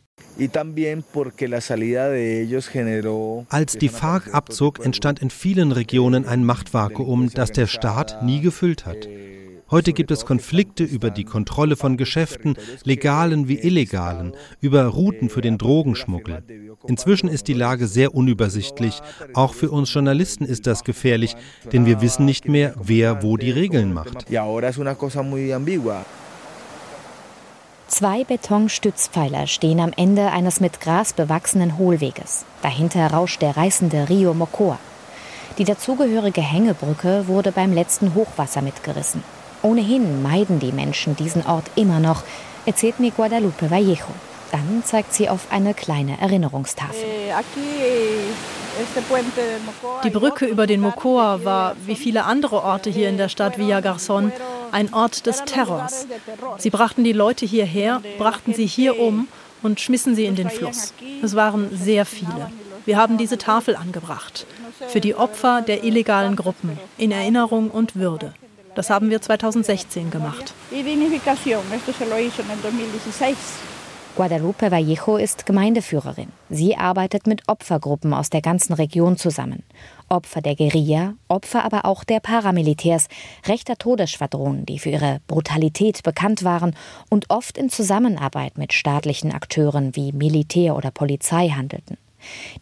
Als 3.49 3.77
die 3.77 3.89
FARC 3.89 4.33
abzog, 4.33 4.85
entstand 4.85 5.19
in 5.19 5.29
vielen 5.31 5.71
Regionen 5.71 6.27
ein 6.27 6.43
Machtvakuum, 6.43 7.31
das 7.33 7.51
der 7.51 7.67
Staat 7.67 8.23
nie 8.23 8.41
gefüllt 8.41 8.85
hat. 8.85 9.07
Heute 9.69 9.91
gibt 9.91 10.11
es 10.11 10.25
Konflikte 10.25 10.85
über 10.85 11.09
die 11.09 11.25
Kontrolle 11.25 11.75
von 11.75 11.97
Geschäften, 11.97 12.55
legalen 12.83 13.49
wie 13.49 13.59
illegalen, 13.59 14.31
über 14.61 14.85
Routen 14.85 15.29
für 15.29 15.41
den 15.41 15.57
Drogenschmuggel. 15.57 16.41
Inzwischen 16.87 17.27
ist 17.27 17.49
die 17.49 17.53
Lage 17.53 17.87
sehr 17.87 18.15
unübersichtlich. 18.15 19.01
Auch 19.33 19.53
für 19.53 19.69
uns 19.69 19.93
Journalisten 19.93 20.45
ist 20.45 20.67
das 20.67 20.85
gefährlich, 20.85 21.35
denn 21.73 21.85
wir 21.85 21.99
wissen 21.99 22.23
nicht 22.25 22.47
mehr, 22.47 22.75
wer 22.81 23.23
wo 23.23 23.35
die 23.35 23.51
Regeln 23.51 23.93
macht. 23.93 24.25
Zwei 27.89 28.23
Betonstützpfeiler 28.23 29.47
stehen 29.47 29.79
am 29.79 29.91
Ende 29.97 30.31
eines 30.31 30.61
mit 30.61 30.79
Gras 30.79 31.11
bewachsenen 31.11 31.77
Hohlweges. 31.77 32.45
Dahinter 32.61 33.07
rauscht 33.07 33.41
der 33.41 33.57
reißende 33.57 34.07
Rio 34.07 34.33
Mocoa. 34.33 34.79
Die 35.57 35.63
dazugehörige 35.63 36.41
Hängebrücke 36.41 37.27
wurde 37.27 37.51
beim 37.51 37.73
letzten 37.73 38.13
Hochwasser 38.13 38.61
mitgerissen. 38.61 39.23
Ohnehin 39.67 40.21
meiden 40.21 40.59
die 40.59 40.71
Menschen 40.71 41.17
diesen 41.17 41.45
Ort 41.45 41.65
immer 41.75 41.99
noch, 41.99 42.23
erzählt 42.65 43.01
mir 43.01 43.11
Guadalupe 43.11 43.69
Vallejo. 43.69 44.07
Dann 44.53 44.81
zeigt 44.85 45.13
sie 45.13 45.27
auf 45.27 45.47
eine 45.51 45.73
kleine 45.73 46.21
Erinnerungstafel. 46.21 47.03
Eh, 47.03 47.33
die 50.05 50.09
Brücke 50.09 50.45
über 50.45 50.67
den 50.67 50.79
Mocoa 50.79 51.43
war, 51.43 51.75
wie 51.85 51.97
viele 51.97 52.23
andere 52.23 52.63
Orte 52.63 52.89
hier 52.89 53.09
in 53.09 53.17
der 53.17 53.27
Stadt 53.27 53.57
Villa 53.57 53.79
Garzón, 53.79 54.31
ein 54.71 54.93
Ort 54.93 55.25
des 55.25 55.43
Terrors. 55.43 56.07
Sie 56.59 56.69
brachten 56.69 57.03
die 57.03 57.11
Leute 57.11 57.45
hierher, 57.45 58.01
brachten 58.17 58.53
sie 58.53 58.67
hier 58.67 58.97
um 58.97 59.27
und 59.63 59.81
schmissen 59.81 60.15
sie 60.15 60.27
in 60.27 60.35
den 60.35 60.49
Fluss. 60.49 60.93
Es 61.21 61.35
waren 61.35 61.75
sehr 61.75 62.05
viele. 62.05 62.49
Wir 62.85 62.95
haben 62.95 63.17
diese 63.17 63.37
Tafel 63.37 63.75
angebracht. 63.75 64.45
Für 64.87 65.01
die 65.01 65.15
Opfer 65.15 65.61
der 65.61 65.83
illegalen 65.83 66.37
Gruppen, 66.37 66.79
in 66.97 67.11
Erinnerung 67.11 67.69
und 67.69 67.97
Würde. 67.97 68.33
Das 68.77 68.91
haben 68.91 69.09
wir 69.09 69.19
2016 69.19 70.11
gemacht. 70.11 70.53
Guadalupe 74.15 74.69
Vallejo 74.69 75.17
ist 75.17 75.47
Gemeindeführerin. 75.47 76.27
Sie 76.51 76.77
arbeitet 76.77 77.25
mit 77.25 77.41
Opfergruppen 77.47 78.13
aus 78.13 78.29
der 78.29 78.41
ganzen 78.41 78.73
Region 78.73 79.17
zusammen. 79.17 79.63
Opfer 80.09 80.41
der 80.41 80.55
Guerilla, 80.55 81.15
Opfer 81.27 81.65
aber 81.65 81.85
auch 81.85 82.03
der 82.03 82.19
Paramilitärs, 82.19 83.07
rechter 83.47 83.77
Todesschwadronen, 83.77 84.67
die 84.67 84.77
für 84.77 84.91
ihre 84.91 85.21
Brutalität 85.25 86.03
bekannt 86.03 86.43
waren 86.43 86.75
und 87.09 87.31
oft 87.31 87.57
in 87.57 87.71
Zusammenarbeit 87.71 88.59
mit 88.59 88.73
staatlichen 88.73 89.31
Akteuren 89.31 89.95
wie 89.95 90.11
Militär 90.11 90.75
oder 90.75 90.91
Polizei 90.91 91.49
handelten. 91.49 91.97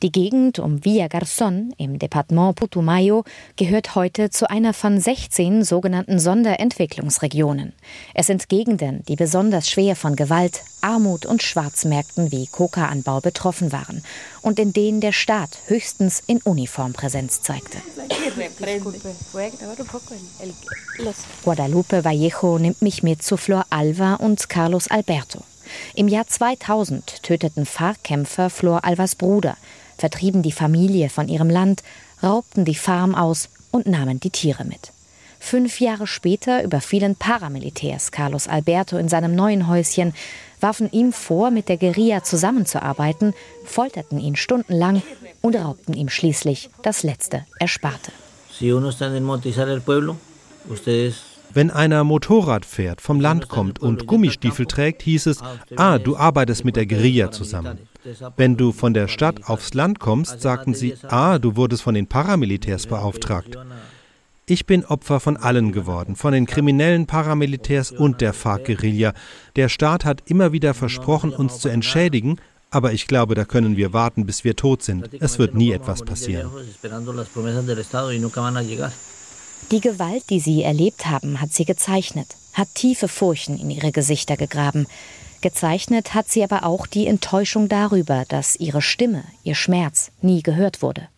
Die 0.01 0.11
Gegend 0.11 0.59
um 0.59 0.83
Villa 0.83 1.05
Garzón 1.05 1.71
im 1.77 1.99
Departement 1.99 2.55
Putumayo 2.55 3.23
gehört 3.55 3.95
heute 3.95 4.29
zu 4.29 4.49
einer 4.49 4.73
von 4.73 4.99
16 4.99 5.63
sogenannten 5.63 6.19
Sonderentwicklungsregionen. 6.19 7.73
Es 8.13 8.27
sind 8.27 8.49
Gegenden, 8.49 9.03
die 9.07 9.15
besonders 9.15 9.69
schwer 9.69 9.95
von 9.95 10.15
Gewalt, 10.15 10.61
Armut 10.81 11.25
und 11.25 11.41
Schwarzmärkten 11.41 12.31
wie 12.31 12.47
Kokaanbau 12.47 13.21
betroffen 13.21 13.71
waren 13.71 14.03
und 14.41 14.59
in 14.59 14.73
denen 14.73 15.01
der 15.01 15.13
Staat 15.13 15.57
höchstens 15.67 16.21
in 16.27 16.39
Uniform 16.43 16.93
Präsenz 16.93 17.41
zeigte. 17.41 17.79
Guadalupe 21.43 22.05
Vallejo 22.05 22.59
nimmt 22.59 22.81
mich 22.81 23.03
mit 23.03 23.23
zu 23.23 23.37
Flor 23.37 23.65
Alva 23.69 24.15
und 24.15 24.49
Carlos 24.49 24.87
Alberto. 24.87 25.43
Im 25.95 26.07
Jahr 26.07 26.27
2000 26.27 27.23
töteten 27.23 27.65
FARC-Kämpfer 27.65 28.49
Flor 28.49 28.83
Alvas 28.83 29.15
Bruder, 29.15 29.57
vertrieben 29.97 30.41
die 30.41 30.51
Familie 30.51 31.09
von 31.09 31.27
ihrem 31.27 31.49
Land, 31.49 31.83
raubten 32.21 32.65
die 32.65 32.75
Farm 32.75 33.15
aus 33.15 33.49
und 33.71 33.87
nahmen 33.87 34.19
die 34.19 34.29
Tiere 34.29 34.65
mit. 34.65 34.91
Fünf 35.39 35.79
Jahre 35.79 36.07
später 36.07 36.63
überfielen 36.63 37.15
Paramilitärs 37.15 38.11
Carlos 38.11 38.47
Alberto 38.47 38.97
in 38.97 39.09
seinem 39.09 39.35
neuen 39.35 39.67
Häuschen, 39.67 40.13
warfen 40.59 40.91
ihm 40.91 41.13
vor, 41.13 41.51
mit 41.51 41.69
der 41.69 41.77
Guerilla 41.77 42.23
zusammenzuarbeiten, 42.23 43.33
folterten 43.63 44.19
ihn 44.19 44.35
stundenlang 44.35 45.03
und 45.41 45.55
raubten 45.55 45.93
ihm 45.93 46.09
schließlich 46.09 46.69
das 46.81 47.03
letzte 47.03 47.45
Ersparte. 47.59 48.11
Si 48.57 48.71
uno 48.71 48.89
está 48.89 49.07
en 49.07 49.69
el 49.69 49.81
pueblo, 49.81 50.15
ustedes 50.69 51.34
wenn 51.55 51.71
einer 51.71 52.03
Motorrad 52.03 52.65
fährt, 52.65 52.99
vom 52.99 53.21
Land 53.21 53.47
kommt 53.47 53.79
und 53.79 54.07
Gummistiefel 54.07 54.65
trägt, 54.65 55.01
hieß 55.03 55.27
es, 55.27 55.39
ah, 55.77 55.97
du 55.97 56.17
arbeitest 56.17 56.65
mit 56.65 56.75
der 56.75 56.85
Guerilla 56.85 57.31
zusammen. 57.31 57.79
Wenn 58.35 58.57
du 58.57 58.73
von 58.73 58.93
der 58.93 59.07
Stadt 59.07 59.47
aufs 59.47 59.73
Land 59.73 59.99
kommst, 59.99 60.41
sagten 60.41 60.73
sie, 60.73 60.95
ah, 61.07 61.39
du 61.39 61.55
wurdest 61.55 61.83
von 61.83 61.95
den 61.95 62.07
Paramilitärs 62.07 62.87
beauftragt. 62.87 63.57
Ich 64.45 64.65
bin 64.65 64.85
Opfer 64.85 65.19
von 65.19 65.37
allen 65.37 65.71
geworden, 65.71 66.15
von 66.15 66.33
den 66.33 66.45
kriminellen 66.45 67.07
Paramilitärs 67.07 67.91
und 67.91 68.21
der 68.21 68.33
FARC-Guerilla. 68.33 69.13
Der 69.55 69.69
Staat 69.69 70.05
hat 70.05 70.23
immer 70.25 70.51
wieder 70.51 70.73
versprochen, 70.73 71.33
uns 71.33 71.59
zu 71.59 71.69
entschädigen, 71.69 72.37
aber 72.69 72.91
ich 72.91 73.07
glaube, 73.07 73.33
da 73.33 73.45
können 73.45 73.77
wir 73.77 73.93
warten, 73.93 74.25
bis 74.25 74.43
wir 74.43 74.57
tot 74.57 74.83
sind. 74.83 75.09
Es 75.19 75.39
wird 75.39 75.55
nie 75.55 75.71
etwas 75.71 76.03
passieren. 76.03 76.51
Die 79.71 79.81
Gewalt, 79.81 80.29
die 80.29 80.39
sie 80.39 80.61
erlebt 80.61 81.07
haben, 81.07 81.41
hat 81.41 81.51
sie 81.51 81.65
gezeichnet, 81.65 82.27
hat 82.53 82.67
tiefe 82.75 83.07
Furchen 83.07 83.59
in 83.59 83.71
ihre 83.71 83.91
Gesichter 83.91 84.37
gegraben. 84.37 84.85
Gezeichnet 85.41 86.13
hat 86.13 86.29
sie 86.29 86.43
aber 86.43 86.65
auch 86.65 86.85
die 86.85 87.07
Enttäuschung 87.07 87.67
darüber, 87.67 88.25
dass 88.27 88.55
ihre 88.55 88.83
Stimme, 88.83 89.23
ihr 89.43 89.55
Schmerz 89.55 90.11
nie 90.21 90.43
gehört 90.43 90.83
wurde. 90.83 91.09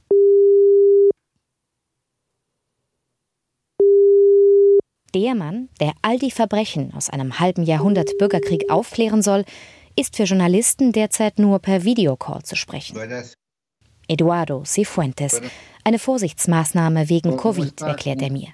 Der 5.14 5.36
Mann, 5.36 5.68
der 5.82 5.94
all 6.02 6.18
die 6.18 6.32
Verbrechen 6.32 6.94
aus 6.94 7.10
einem 7.10 7.40
halben 7.40 7.64
Jahrhundert 7.64 8.18
Bürgerkrieg 8.18 8.70
aufklären 8.70 9.22
soll, 9.22 9.44
ist 9.98 10.16
für 10.16 10.24
Journalisten 10.24 10.94
derzeit 10.94 11.38
nur 11.38 11.60
per 11.60 11.84
Videocall 11.84 12.44
zu 12.44 12.56
sprechen. 12.56 12.98
Eduardo 14.08 14.64
Cifuentes, 14.64 15.42
eine 15.88 16.00
Vorsichtsmaßnahme 16.00 17.08
wegen 17.08 17.38
Covid, 17.38 17.82
erklärt 17.82 18.22
er 18.22 18.30
mir. 18.30 18.50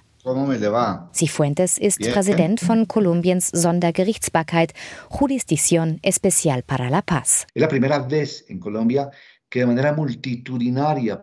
Cifuentes 1.13 1.80
ist 1.80 2.00
Präsident 2.00 2.60
von 2.60 2.88
Kolumbiens 2.88 3.50
Sondergerichtsbarkeit 3.50 4.74
Jurisdicción 5.10 5.98
Especial 6.04 6.62
para 6.62 6.90
la 6.90 7.02
Paz. 7.02 7.48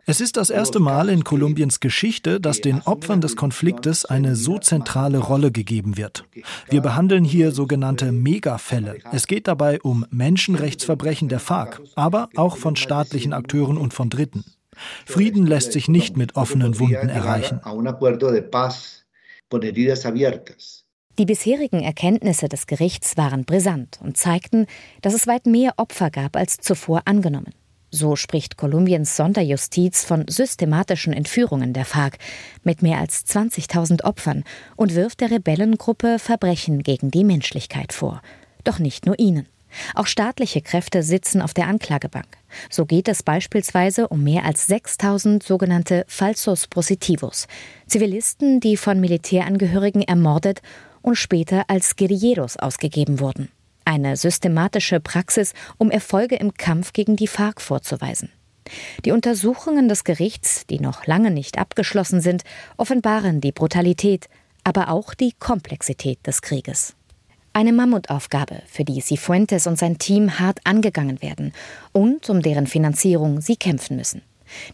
Es 0.07 0.21
ist 0.21 0.37
das 0.37 0.51
erste 0.51 0.81
Mal 0.81 1.09
in 1.09 1.25
Kolumbiens 1.25 1.81
Geschichte, 1.81 2.41
dass 2.41 2.61
den 2.61 2.83
Opfern 2.83 3.21
des 3.21 3.37
Konfliktes 3.37 4.05
eine 4.05 4.37
so 4.37 4.59
zentrale 4.59 5.19
Rolle 5.19 5.53
gegeben 5.53 5.97
wird. 5.97 6.25
Wir 6.69 6.81
behandeln 6.81 7.25
hier 7.25 7.53
sogenannte 7.53 8.13
Megafälle. 8.13 8.99
Es 9.13 9.27
geht 9.29 9.47
dabei 9.49 9.81
um 9.81 10.05
Menschenrechtsverbrechen 10.11 11.29
der 11.29 11.41
FARC, 11.41 11.81
aber 11.95 12.29
auch 12.37 12.57
von 12.57 12.75
staatlichen 12.77 13.33
Akteuren 13.33 13.79
und 13.79 13.95
von 13.95 14.11
Dritten. 14.11 14.45
Frieden 15.07 15.47
lässt 15.47 15.73
sich 15.73 15.89
nicht 15.89 16.17
mit 16.17 16.37
offenen 16.37 16.79
Wunden 16.79 17.09
erreichen. 17.09 17.61
Die 21.19 21.27
bisherigen 21.27 21.83
Erkenntnisse 21.83 22.49
des 22.49 22.67
Gerichts 22.67 23.17
waren 23.17 23.45
brisant 23.45 23.99
und 24.03 24.17
zeigten, 24.17 24.67
dass 25.03 25.13
es 25.13 25.27
weit 25.27 25.47
mehr 25.47 25.75
Opfer 25.77 26.11
gab 26.11 26.37
als 26.37 26.59
zuvor 26.59 27.03
angenommen. 27.05 27.53
So 27.91 28.15
spricht 28.15 28.57
Kolumbiens 28.57 29.17
Sonderjustiz 29.17 30.05
von 30.05 30.25
systematischen 30.29 31.13
Entführungen 31.13 31.73
der 31.73 31.85
FARC 31.85 32.19
mit 32.63 32.83
mehr 32.83 32.99
als 32.99 33.27
20.000 33.27 34.05
Opfern 34.05 34.45
und 34.77 34.95
wirft 34.95 35.21
der 35.21 35.33
Rebellengruppe 35.33 36.21
Verbrechen 36.21 36.85
gegen 36.85 37.11
die 37.11 37.25
Menschlichkeit 37.25 37.93
vor. 37.93 38.23
Doch 38.63 38.79
nicht 38.79 39.07
nur 39.07 39.19
ihnen. 39.19 39.49
Auch 39.95 40.07
staatliche 40.07 40.61
Kräfte 40.61 41.03
sitzen 41.03 41.43
auf 41.43 41.55
der 41.55 41.67
Anklagebank. 41.67 42.27
So 42.69 42.87
geht 42.87 43.09
es 43.09 43.23
beispielsweise 43.23 44.09
um 44.09 44.23
mehr 44.23 44.45
als 44.45 44.67
6000 44.67 45.43
sogenannte 45.43 46.05
Falsos 46.09 46.67
Positivos, 46.67 47.47
Zivilisten, 47.87 48.61
die 48.61 48.77
von 48.77 49.01
Militärangehörigen 49.01 50.03
ermordet 50.03 50.63
und 51.03 51.17
später 51.17 51.65
als 51.69 51.97
Guerilleros 51.97 52.57
ausgegeben 52.57 53.21
wurden. 53.21 53.49
Eine 53.85 54.17
systematische 54.17 55.01
Praxis, 55.01 55.53
um 55.79 55.91
Erfolge 55.91 56.37
im 56.37 56.55
Kampf 56.55 56.93
gegen 56.93 57.17
die 57.17 57.27
FARC 57.27 57.61
vorzuweisen. 57.61 58.31
Die 59.05 59.11
Untersuchungen 59.11 59.89
des 59.89 60.05
Gerichts, 60.05 60.67
die 60.67 60.81
noch 60.81 61.07
lange 61.07 61.31
nicht 61.31 61.59
abgeschlossen 61.59 62.21
sind, 62.21 62.43
offenbaren 62.77 63.41
die 63.41 63.53
Brutalität, 63.53 64.29
aber 64.65 64.91
auch 64.91 65.15
die 65.15 65.33
Komplexität 65.33 66.25
des 66.27 66.43
Krieges. 66.43 66.95
Eine 67.53 67.73
Mammutaufgabe, 67.73 68.63
für 68.67 68.85
die 68.85 69.01
Cifuentes 69.01 69.67
und 69.67 69.77
sein 69.77 69.99
Team 69.99 70.39
hart 70.39 70.61
angegangen 70.63 71.21
werden 71.21 71.53
und 71.91 72.31
um 72.31 72.43
deren 72.43 72.69
Finanzierung 72.69 73.41
sie 73.41 73.57
kämpfen 73.57 73.97
müssen. 73.97 74.23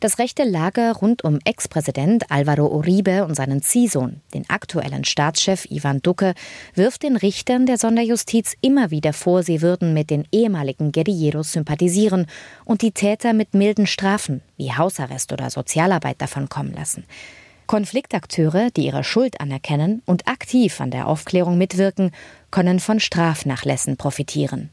Das 0.01 0.19
rechte 0.19 0.45
Lager 0.45 0.93
rund 0.93 1.25
um 1.25 1.39
Ex-Präsident 1.45 2.31
Alvaro 2.31 2.67
Uribe 2.67 3.25
und 3.25 3.35
seinen 3.35 3.63
Ziehsohn, 3.63 4.21
den 4.35 4.49
aktuellen 4.51 5.05
Staatschef 5.05 5.67
Ivan 5.71 6.01
Duque, 6.03 6.35
wirft 6.75 7.03
den 7.03 7.17
Richtern 7.17 7.65
der 7.65 7.79
Sonderjustiz 7.79 8.55
immer 8.61 8.91
wieder 8.91 9.15
vor, 9.15 9.43
sie 9.43 9.63
würden 9.63 9.95
mit 9.95 10.11
den 10.11 10.27
ehemaligen 10.31 10.93
Guerilleros 10.93 11.53
sympathisieren 11.53 12.27
und 12.65 12.83
die 12.83 12.93
Täter 12.93 13.33
mit 13.33 13.55
milden 13.55 13.87
Strafen 13.87 14.43
wie 14.57 14.73
Hausarrest 14.73 15.33
oder 15.33 15.49
Sozialarbeit 15.49 16.21
davonkommen 16.21 16.75
lassen. 16.75 17.05
Konfliktakteure, 17.67 18.71
die 18.71 18.87
ihre 18.87 19.05
Schuld 19.05 19.41
anerkennen 19.41 20.03
und 20.07 20.29
aktiv 20.29 20.81
an 20.81 20.91
der 20.91 21.07
Aufklärung 21.07 21.59
mitwirken, 21.59 22.13
können 22.51 22.81
von 22.81 23.01
Strafnachlässen 23.01 23.97
profitieren. 23.97 24.71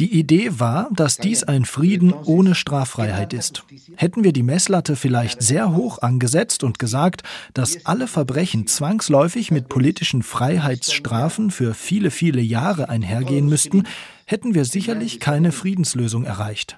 Die 0.00 0.18
Idee 0.18 0.50
war, 0.58 0.88
dass 0.92 1.18
dies 1.18 1.42
ein 1.42 1.64
Frieden 1.64 2.12
ohne 2.12 2.54
Straffreiheit 2.54 3.32
ist. 3.32 3.64
Hätten 3.96 4.24
wir 4.24 4.32
die 4.32 4.42
Messlatte 4.42 4.96
vielleicht 4.96 5.42
sehr 5.42 5.74
hoch 5.74 5.98
angesetzt 5.98 6.62
und 6.62 6.78
gesagt, 6.78 7.22
dass 7.54 7.84
alle 7.86 8.06
Verbrechen 8.06 8.66
zwangsläufig 8.66 9.50
mit 9.50 9.68
politischen 9.68 10.22
Freiheitsstrafen 10.22 11.50
für 11.50 11.74
viele, 11.74 12.10
viele 12.10 12.40
Jahre 12.40 12.88
einhergehen 12.88 13.48
müssten, 13.48 13.84
hätten 14.26 14.54
wir 14.54 14.64
sicherlich 14.64 15.20
keine 15.20 15.52
Friedenslösung 15.52 16.24
erreicht. 16.24 16.76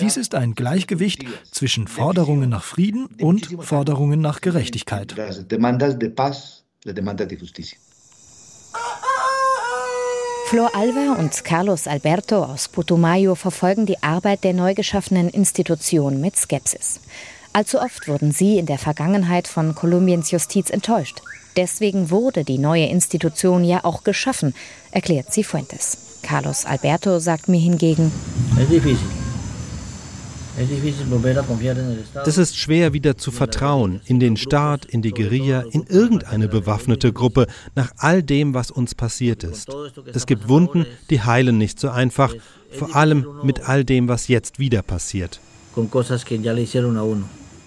Dies 0.00 0.16
ist 0.16 0.34
ein 0.34 0.54
Gleichgewicht 0.54 1.24
zwischen 1.50 1.88
Forderungen 1.88 2.50
nach 2.50 2.64
Frieden 2.64 3.06
und 3.20 3.56
Forderungen 3.60 4.20
nach 4.20 4.40
Gerechtigkeit. 4.40 5.14
Flor 10.46 10.76
Alva 10.76 11.16
und 11.18 11.44
Carlos 11.44 11.88
Alberto 11.88 12.44
aus 12.44 12.68
Putumayo 12.68 13.34
verfolgen 13.34 13.84
die 13.84 14.00
Arbeit 14.04 14.44
der 14.44 14.54
neu 14.54 14.74
geschaffenen 14.74 15.28
Institution 15.28 16.20
mit 16.20 16.36
Skepsis. 16.36 17.00
Allzu 17.52 17.80
oft 17.80 18.06
wurden 18.06 18.30
sie 18.30 18.56
in 18.56 18.66
der 18.66 18.78
Vergangenheit 18.78 19.48
von 19.48 19.74
Kolumbiens 19.74 20.30
Justiz 20.30 20.70
enttäuscht. 20.70 21.20
Deswegen 21.56 22.10
wurde 22.10 22.44
die 22.44 22.58
neue 22.58 22.86
Institution 22.86 23.64
ja 23.64 23.84
auch 23.84 24.04
geschaffen, 24.04 24.54
erklärt 24.92 25.32
Cifuentes. 25.32 26.20
Carlos 26.22 26.64
Alberto 26.64 27.18
sagt 27.18 27.48
mir 27.48 27.60
hingegen, 27.60 28.12
es 32.24 32.38
ist 32.38 32.56
schwer 32.56 32.92
wieder 32.92 33.18
zu 33.18 33.30
vertrauen 33.30 34.00
in 34.06 34.20
den 34.20 34.36
Staat, 34.36 34.86
in 34.86 35.02
die 35.02 35.10
Guerilla, 35.10 35.64
in 35.70 35.84
irgendeine 35.84 36.48
bewaffnete 36.48 37.12
Gruppe, 37.12 37.46
nach 37.74 37.92
all 37.98 38.22
dem, 38.22 38.54
was 38.54 38.70
uns 38.70 38.94
passiert 38.94 39.44
ist. 39.44 39.68
Es 40.12 40.24
gibt 40.26 40.48
Wunden, 40.48 40.86
die 41.10 41.22
heilen 41.22 41.58
nicht 41.58 41.78
so 41.78 41.90
einfach, 41.90 42.34
vor 42.70 42.96
allem 42.96 43.26
mit 43.42 43.68
all 43.68 43.84
dem, 43.84 44.08
was 44.08 44.28
jetzt 44.28 44.58
wieder 44.58 44.82
passiert. 44.82 45.40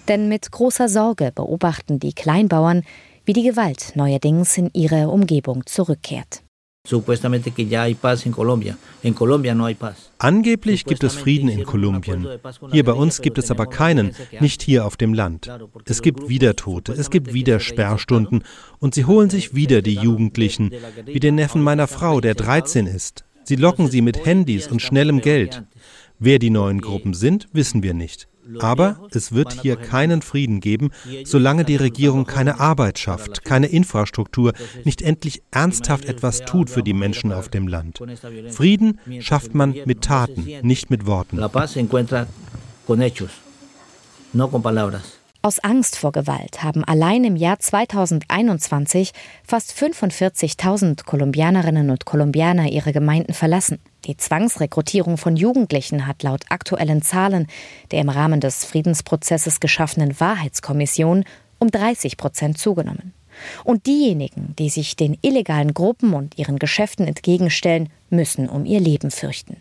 Denn 0.08 0.28
mit 0.28 0.50
großer 0.50 0.88
Sorge 0.88 1.32
beobachten 1.32 2.00
die 2.00 2.12
Kleinbauern, 2.12 2.82
wie 3.24 3.32
die 3.32 3.44
Gewalt 3.44 3.92
neuerdings 3.94 4.58
in 4.58 4.70
ihre 4.72 5.08
Umgebung 5.08 5.64
zurückkehrt. 5.66 6.42
Angeblich 10.18 10.84
gibt 10.86 11.04
es 11.04 11.14
Frieden 11.14 11.48
in 11.48 11.64
Kolumbien. 11.64 12.26
Hier 12.72 12.84
bei 12.84 12.92
uns 12.92 13.20
gibt 13.20 13.38
es 13.38 13.50
aber 13.50 13.66
keinen, 13.66 14.12
nicht 14.40 14.62
hier 14.62 14.86
auf 14.86 14.96
dem 14.96 15.12
Land. 15.14 15.48
Es 15.84 16.00
gibt 16.00 16.28
wieder 16.28 16.56
Tote, 16.56 16.92
es 16.92 17.10
gibt 17.10 17.34
wieder 17.34 17.60
Sperrstunden 17.60 18.44
und 18.78 18.94
sie 18.94 19.04
holen 19.04 19.28
sich 19.28 19.54
wieder 19.54 19.82
die 19.82 19.94
Jugendlichen, 19.94 20.72
wie 21.04 21.20
den 21.20 21.34
Neffen 21.34 21.62
meiner 21.62 21.86
Frau, 21.86 22.20
der 22.20 22.34
13 22.34 22.86
ist. 22.86 23.24
Sie 23.44 23.56
locken 23.56 23.88
sie 23.88 24.00
mit 24.00 24.24
Handys 24.24 24.66
und 24.66 24.80
schnellem 24.80 25.20
Geld. 25.20 25.62
Wer 26.18 26.38
die 26.38 26.50
neuen 26.50 26.80
Gruppen 26.80 27.14
sind, 27.14 27.46
wissen 27.52 27.82
wir 27.82 27.94
nicht. 27.94 28.29
Aber 28.58 29.08
es 29.12 29.32
wird 29.32 29.52
hier 29.52 29.76
keinen 29.76 30.22
Frieden 30.22 30.60
geben, 30.60 30.90
solange 31.24 31.64
die 31.64 31.76
Regierung 31.76 32.26
keine 32.26 32.60
Arbeit 32.60 32.98
schafft, 32.98 33.44
keine 33.44 33.66
Infrastruktur, 33.66 34.52
nicht 34.84 35.02
endlich 35.02 35.42
ernsthaft 35.50 36.04
etwas 36.06 36.40
tut 36.40 36.70
für 36.70 36.82
die 36.82 36.94
Menschen 36.94 37.32
auf 37.32 37.48
dem 37.48 37.68
Land. 37.68 38.00
Frieden 38.50 38.98
schafft 39.20 39.54
man 39.54 39.74
mit 39.84 40.02
Taten, 40.02 40.46
nicht 40.62 40.90
mit 40.90 41.06
Worten. 41.06 41.38
Aus 45.42 45.58
Angst 45.58 45.96
vor 45.96 46.12
Gewalt 46.12 46.62
haben 46.62 46.84
allein 46.84 47.24
im 47.24 47.34
Jahr 47.34 47.58
2021 47.58 49.12
fast 49.42 49.72
45.000 49.72 51.06
Kolumbianerinnen 51.06 51.88
und 51.88 52.04
Kolumbianer 52.04 52.70
ihre 52.70 52.92
Gemeinden 52.92 53.32
verlassen. 53.32 53.78
Die 54.04 54.18
Zwangsrekrutierung 54.18 55.16
von 55.16 55.36
Jugendlichen 55.36 56.06
hat 56.06 56.22
laut 56.22 56.44
aktuellen 56.50 57.00
Zahlen 57.00 57.46
der 57.90 58.02
im 58.02 58.10
Rahmen 58.10 58.40
des 58.40 58.66
Friedensprozesses 58.66 59.60
geschaffenen 59.60 60.20
Wahrheitskommission 60.20 61.24
um 61.58 61.70
30 61.70 62.18
Prozent 62.18 62.58
zugenommen. 62.58 63.14
Und 63.64 63.86
diejenigen, 63.86 64.54
die 64.58 64.68
sich 64.68 64.94
den 64.94 65.16
illegalen 65.22 65.72
Gruppen 65.72 66.12
und 66.12 66.36
ihren 66.36 66.58
Geschäften 66.58 67.06
entgegenstellen, 67.06 67.88
müssen 68.10 68.46
um 68.46 68.66
ihr 68.66 68.80
Leben 68.80 69.10
fürchten. 69.10 69.56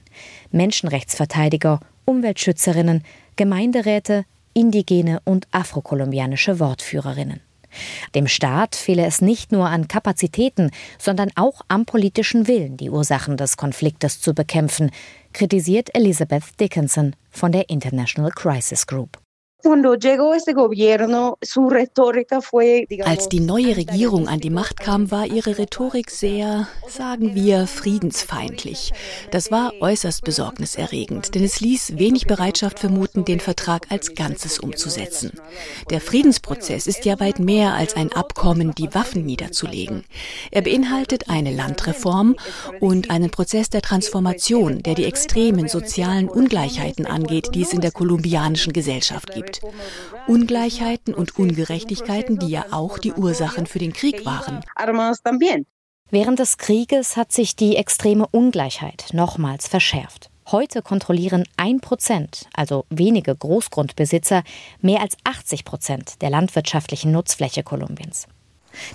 Menschenrechtsverteidiger, 0.52 1.80
Umweltschützerinnen, 2.04 3.06
Gemeinderäte, 3.38 4.26
indigene 4.54 5.20
und 5.26 5.48
afrokolumbianische 5.52 6.60
Wortführerinnen. 6.60 7.42
Dem 8.16 8.28
Staat 8.28 8.76
fehle 8.76 9.06
es 9.06 9.22
nicht 9.22 9.52
nur 9.52 9.68
an 9.68 9.88
Kapazitäten, 9.88 10.72
sondern 10.98 11.30
auch 11.36 11.62
am 11.68 11.86
politischen 11.86 12.48
Willen, 12.48 12.78
die 12.78 12.90
Ursachen 12.90 13.38
des 13.38 13.58
Konfliktes 13.58 14.22
zu 14.22 14.34
bekämpfen, 14.34 14.92
kritisiert 15.34 15.94
Elizabeth 15.96 16.60
Dickinson 16.60 17.16
von 17.30 17.52
der 17.52 17.70
International 17.70 18.32
Crisis 18.32 18.88
Group. 18.88 19.20
Als 23.04 23.28
die 23.28 23.41
neue 23.41 23.76
Regierung 23.76 24.30
an 24.30 24.39
die 24.39 24.50
Macht 24.50 24.80
kam, 24.80 25.12
war 25.12 25.26
ihre 25.26 25.58
Rhetorik 25.58 26.12
sehr, 26.12 26.69
sagen 26.88 27.36
wir, 27.36 27.67
friedensfeindlich. 27.67 28.93
Das 29.32 29.52
war 29.52 29.74
äußerst 29.82 30.24
besorgniserregend, 30.24 31.36
denn 31.36 31.43
es 31.43 31.60
ließ 31.60 31.98
wenig 31.98 32.26
Bereitschaft 32.26 32.80
vermuten, 32.80 33.26
den 33.26 33.41
Vertrag 33.41 33.88
als 33.89 34.15
Ganzes 34.15 34.60
umzusetzen. 34.60 35.34
Der 35.89 36.00
Friedensprozess 36.00 36.88
ist 36.88 37.04
ja 37.04 37.19
weit 37.19 37.39
mehr 37.39 37.74
als 37.74 37.98
ein 37.98 38.13
Abkommen, 38.13 38.74
die 38.76 38.93
Waffen 38.95 39.26
niederzulegen. 39.26 40.06
Er 40.52 40.62
beinhaltet 40.62 41.30
eine 41.30 41.52
Landreform 41.52 42.38
und 42.80 43.12
einen 43.12 43.30
Prozess 43.30 43.69
der 43.69 43.82
Transformation, 43.82 44.84
der 44.84 44.95
die 44.95 45.06
extremen 45.06 45.67
sozialen 45.67 46.30
Ungleichheiten 46.30 47.06
angeht, 47.06 47.50
die 47.56 47.63
es 47.63 47.74
in 47.74 47.82
der 47.82 47.91
kolumbianischen 47.91 48.72
Gesellschaft 48.72 49.34
gibt 49.34 49.49
gibt. 49.52 49.62
Ungleichheiten 50.28 51.14
und 51.14 51.38
Ungerechtigkeiten, 51.38 52.40
die 52.40 52.50
ja 52.50 52.66
auch 52.72 52.98
die 52.98 53.14
Ursachen 53.14 53.66
für 53.66 53.80
den 53.80 53.94
Krieg 53.94 54.26
waren. 54.26 54.62
Während 56.12 56.40
des 56.40 56.58
Krieges 56.58 57.18
hat 57.18 57.32
sich 57.32 57.56
die 57.56 57.76
extreme 57.76 58.28
Ungleichheit 58.32 59.08
nochmals 59.14 59.68
verschärft. 59.68 60.30
Heute 60.52 60.82
kontrollieren 60.82 61.44
ein 61.58 61.80
Prozent, 61.80 62.48
also 62.54 62.86
wenige 62.90 63.36
Großgrundbesitzer, 63.36 64.44
mehr 64.82 65.02
als 65.02 65.16
80 65.24 65.64
Prozent 65.64 66.22
der 66.24 66.32
landwirtschaftlichen 66.32 67.12
Nutzfläche 67.12 67.62
Kolumbiens. 67.62 68.28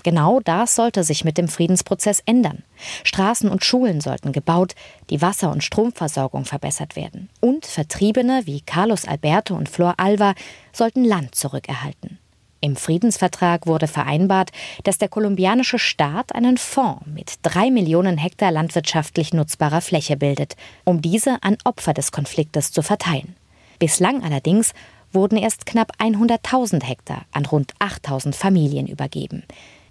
Genau 0.03 0.39
das 0.39 0.75
sollte 0.75 1.03
sich 1.03 1.23
mit 1.23 1.37
dem 1.37 1.47
Friedensprozess 1.47 2.21
ändern. 2.25 2.63
Straßen 3.03 3.49
und 3.49 3.63
Schulen 3.63 4.01
sollten 4.01 4.31
gebaut, 4.31 4.75
die 5.09 5.21
Wasser- 5.21 5.51
und 5.51 5.63
Stromversorgung 5.63 6.45
verbessert 6.45 6.95
werden. 6.95 7.29
Und 7.41 7.65
Vertriebene 7.65 8.43
wie 8.45 8.61
Carlos 8.61 9.05
Alberto 9.05 9.55
und 9.55 9.69
Flor 9.69 9.95
Alva 9.97 10.33
sollten 10.73 11.03
Land 11.03 11.35
zurückerhalten. 11.35 12.19
Im 12.65 12.75
Friedensvertrag 12.75 13.67
wurde 13.67 13.87
vereinbart, 13.87 14.51
dass 14.83 14.97
der 14.97 15.07
kolumbianische 15.07 15.77
Staat 15.77 16.33
einen 16.33 16.57
Fonds 16.57 17.05
mit 17.05 17.33
drei 17.43 17.69
Millionen 17.69 18.17
Hektar 18.17 18.51
landwirtschaftlich 18.51 19.33
nutzbarer 19.33 19.81
Fläche 19.81 20.17
bildet, 20.17 20.55
um 20.83 20.99
diese 20.99 21.43
an 21.43 21.57
Opfer 21.63 21.93
des 21.93 22.11
Konfliktes 22.11 22.71
zu 22.71 22.81
verteilen. 22.81 23.35
Bislang 23.77 24.23
allerdings 24.23 24.73
wurden 25.15 25.37
erst 25.37 25.65
knapp 25.65 25.93
100.000 25.99 26.83
Hektar 26.83 27.25
an 27.31 27.45
rund 27.45 27.73
8.000 27.79 28.35
Familien 28.35 28.87
übergeben. 28.87 29.43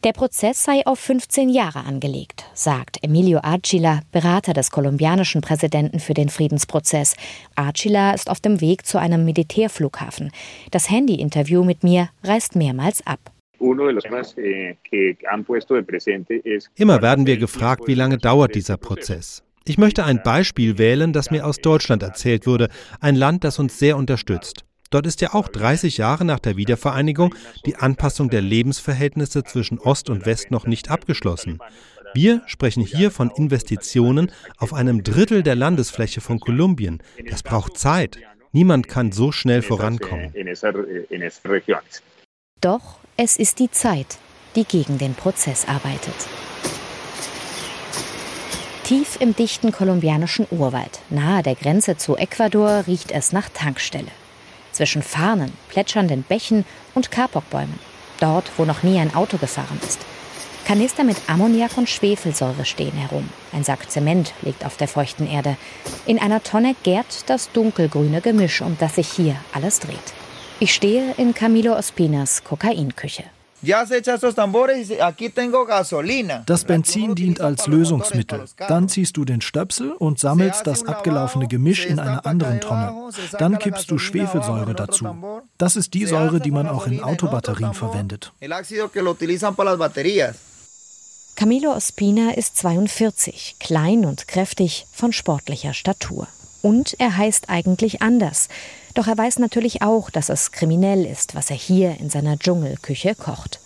Der 0.04 0.12
Prozess 0.12 0.62
sei 0.62 0.84
auf 0.84 1.00
15 1.00 1.48
Jahre 1.48 1.78
angelegt, 1.80 2.44
sagt 2.52 3.02
Emilio 3.02 3.38
Archila, 3.42 4.02
Berater 4.12 4.52
des 4.52 4.70
kolumbianischen 4.70 5.40
Präsidenten 5.40 5.98
für 5.98 6.12
den 6.12 6.28
Friedensprozess. 6.28 7.16
Archila 7.54 8.12
ist 8.12 8.28
auf 8.28 8.38
dem 8.38 8.60
Weg 8.60 8.84
zu 8.84 8.98
einem 8.98 9.24
Militärflughafen. 9.24 10.30
Das 10.70 10.90
Handy-Interview 10.90 11.64
mit 11.64 11.84
mir 11.84 12.10
reißt 12.22 12.54
mehrmals 12.54 13.06
ab. 13.06 13.18
Eh, 13.58 14.76
Immer 16.76 17.00
werden 17.00 17.26
wir 17.26 17.38
gefragt, 17.38 17.84
wie 17.86 17.94
lange 17.94 18.18
dauert 18.18 18.54
dieser 18.54 18.76
Prozess. 18.76 19.42
Ich 19.64 19.78
möchte 19.78 20.04
ein 20.04 20.22
Beispiel 20.22 20.76
wählen, 20.76 21.14
das 21.14 21.30
mir 21.30 21.46
aus 21.46 21.62
Deutschland 21.62 22.02
erzählt 22.02 22.46
wurde, 22.46 22.68
ein 23.00 23.14
Land, 23.14 23.44
das 23.44 23.58
uns 23.58 23.78
sehr 23.78 23.96
unterstützt. 23.96 24.66
Dort 24.94 25.08
ist 25.08 25.20
ja 25.22 25.34
auch 25.34 25.48
30 25.48 25.98
Jahre 25.98 26.24
nach 26.24 26.38
der 26.38 26.56
Wiedervereinigung 26.56 27.34
die 27.66 27.74
Anpassung 27.74 28.30
der 28.30 28.42
Lebensverhältnisse 28.42 29.42
zwischen 29.42 29.80
Ost 29.80 30.08
und 30.08 30.24
West 30.24 30.52
noch 30.52 30.68
nicht 30.68 30.88
abgeschlossen. 30.88 31.58
Wir 32.14 32.42
sprechen 32.46 32.84
hier 32.84 33.10
von 33.10 33.32
Investitionen 33.32 34.30
auf 34.56 34.72
einem 34.72 35.02
Drittel 35.02 35.42
der 35.42 35.56
Landesfläche 35.56 36.20
von 36.20 36.38
Kolumbien. 36.38 37.02
Das 37.28 37.42
braucht 37.42 37.76
Zeit. 37.76 38.18
Niemand 38.52 38.86
kann 38.86 39.10
so 39.10 39.32
schnell 39.32 39.62
vorankommen. 39.62 40.32
Doch 42.60 43.00
es 43.16 43.36
ist 43.36 43.58
die 43.58 43.70
Zeit, 43.72 44.18
die 44.54 44.64
gegen 44.64 44.98
den 44.98 45.16
Prozess 45.16 45.66
arbeitet. 45.66 46.14
Tief 48.84 49.16
im 49.18 49.34
dichten 49.34 49.72
kolumbianischen 49.72 50.46
Urwald, 50.52 51.00
nahe 51.10 51.42
der 51.42 51.56
Grenze 51.56 51.96
zu 51.96 52.16
Ecuador, 52.16 52.84
riecht 52.86 53.10
es 53.10 53.32
nach 53.32 53.48
Tankstelle 53.48 54.12
zwischen 54.74 55.02
Farnen, 55.02 55.52
plätschernden 55.68 56.22
Bächen 56.22 56.64
und 56.94 57.10
Kapokbäumen, 57.10 57.78
dort, 58.20 58.50
wo 58.56 58.64
noch 58.64 58.82
nie 58.82 58.98
ein 58.98 59.14
Auto 59.14 59.38
gefahren 59.38 59.80
ist. 59.86 60.00
Kanister 60.66 61.04
mit 61.04 61.18
Ammoniak 61.26 61.76
und 61.76 61.90
Schwefelsäure 61.90 62.64
stehen 62.64 62.96
herum. 62.96 63.28
Ein 63.52 63.64
Sack 63.64 63.90
Zement 63.90 64.32
liegt 64.40 64.64
auf 64.64 64.78
der 64.78 64.88
feuchten 64.88 65.30
Erde. 65.30 65.56
In 66.06 66.18
einer 66.18 66.42
Tonne 66.42 66.74
gärt 66.82 67.28
das 67.28 67.52
dunkelgrüne 67.52 68.22
Gemisch, 68.22 68.62
um 68.62 68.76
das 68.78 68.94
sich 68.94 69.08
hier 69.08 69.36
alles 69.52 69.80
dreht. 69.80 70.14
Ich 70.60 70.72
stehe 70.72 71.12
in 71.18 71.34
Camilo 71.34 71.76
Ospinas 71.76 72.44
Kokainküche. 72.44 73.24
Das 76.46 76.64
Benzin 76.64 77.14
dient 77.14 77.40
als 77.40 77.66
Lösungsmittel. 77.66 78.44
Dann 78.68 78.88
ziehst 78.88 79.16
du 79.16 79.24
den 79.24 79.40
Stöpsel 79.40 79.92
und 79.92 80.18
sammelst 80.18 80.66
das 80.66 80.86
abgelaufene 80.86 81.48
Gemisch 81.48 81.86
in 81.86 81.98
einer 81.98 82.26
anderen 82.26 82.60
Tonne. 82.60 83.10
Dann 83.38 83.58
kippst 83.58 83.90
du 83.90 83.98
Schwefelsäure 83.98 84.74
dazu. 84.74 85.06
Das 85.58 85.76
ist 85.76 85.94
die 85.94 86.06
Säure, 86.06 86.40
die 86.40 86.50
man 86.50 86.68
auch 86.68 86.86
in 86.86 87.02
Autobatterien 87.02 87.74
verwendet. 87.74 88.32
Camilo 91.36 91.72
Ospina 91.72 92.30
ist 92.34 92.56
42, 92.58 93.56
klein 93.58 94.04
und 94.04 94.28
kräftig, 94.28 94.86
von 94.92 95.12
sportlicher 95.12 95.74
Statur. 95.74 96.28
Und 96.64 96.96
er 96.98 97.18
heißt 97.18 97.50
eigentlich 97.50 98.00
anders. 98.00 98.48
Doch 98.94 99.06
er 99.06 99.18
weiß 99.18 99.38
natürlich 99.38 99.82
auch, 99.82 100.08
dass 100.08 100.30
es 100.30 100.50
kriminell 100.50 101.04
ist, 101.04 101.34
was 101.34 101.50
er 101.50 101.56
hier 101.56 101.98
in 102.00 102.08
seiner 102.08 102.38
Dschungelküche 102.38 103.14
kocht. 103.14 103.60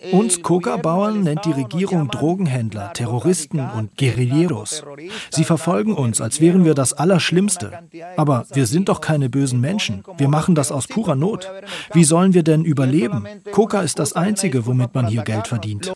Eh, 0.00 0.12
Uns 0.12 0.42
Coca-Bauern 0.42 1.22
nennt 1.22 1.44
die 1.44 1.52
Regierung 1.52 2.08
Drogenhändler, 2.08 2.92
Terroristen 2.92 3.58
und 3.60 3.96
Guerilleros. 3.96 4.84
Sie 5.30 5.44
verfolgen 5.44 5.94
uns, 5.94 6.20
als 6.20 6.40
wären 6.40 6.64
wir 6.64 6.74
das 6.74 6.92
Allerschlimmste. 6.92 7.72
Aber 8.16 8.46
wir 8.52 8.66
sind 8.66 8.88
doch 8.88 9.00
keine 9.00 9.28
bösen 9.28 9.60
Menschen. 9.60 10.04
Wir 10.16 10.28
machen 10.28 10.54
das 10.54 10.70
aus 10.70 10.86
purer 10.86 11.16
Not. 11.16 11.50
Wie 11.92 12.04
sollen 12.04 12.32
wir 12.32 12.44
denn 12.44 12.64
überleben? 12.64 13.26
Coca 13.50 13.80
ist 13.82 13.98
das 13.98 14.12
Einzige, 14.12 14.66
womit 14.66 14.94
man 14.94 15.08
hier 15.08 15.22
Geld 15.22 15.48
verdient. 15.48 15.92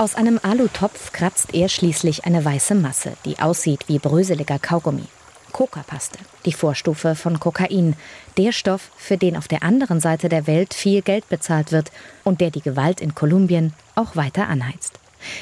Aus 0.00 0.14
einem 0.14 0.38
Alutopf 0.40 1.10
kratzt 1.10 1.54
er 1.54 1.68
schließlich 1.68 2.24
eine 2.24 2.44
weiße 2.44 2.76
Masse, 2.76 3.14
die 3.24 3.40
aussieht 3.40 3.88
wie 3.88 3.98
bröseliger 3.98 4.60
Kaugummi. 4.60 5.02
Coca-Paste, 5.50 6.20
die 6.44 6.52
Vorstufe 6.52 7.16
von 7.16 7.40
Kokain, 7.40 7.96
der 8.36 8.52
Stoff, 8.52 8.92
für 8.96 9.16
den 9.16 9.36
auf 9.36 9.48
der 9.48 9.64
anderen 9.64 9.98
Seite 9.98 10.28
der 10.28 10.46
Welt 10.46 10.72
viel 10.72 11.02
Geld 11.02 11.28
bezahlt 11.28 11.72
wird 11.72 11.90
und 12.22 12.40
der 12.40 12.52
die 12.52 12.60
Gewalt 12.60 13.00
in 13.00 13.16
Kolumbien 13.16 13.72
auch 13.96 14.14
weiter 14.14 14.46
anheizt. 14.46 15.00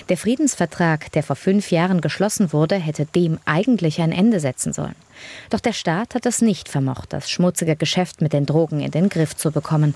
Der 0.09 0.17
Friedensvertrag, 0.17 1.13
der 1.13 1.23
vor 1.23 1.37
fünf 1.37 1.71
Jahren 1.71 2.01
geschlossen 2.01 2.55
wurde, 2.55 2.77
hätte 2.77 3.05
dem 3.05 3.39
eigentlich 3.45 4.01
ein 4.01 4.11
Ende 4.11 4.41
setzen 4.41 4.73
sollen. 4.73 4.97
Doch 5.51 5.61
der 5.61 5.75
Staat 5.75 6.15
hat 6.15 6.25
es 6.25 6.41
nicht 6.41 6.71
vermocht, 6.71 7.13
das 7.13 7.29
schmutzige 7.29 7.77
Geschäft 7.77 8.23
mit 8.23 8.33
den 8.33 8.47
Drogen 8.47 8.81
in 8.81 8.91
den 8.91 9.11
Griff 9.11 9.37
zu 9.37 9.51
bekommen. 9.51 9.95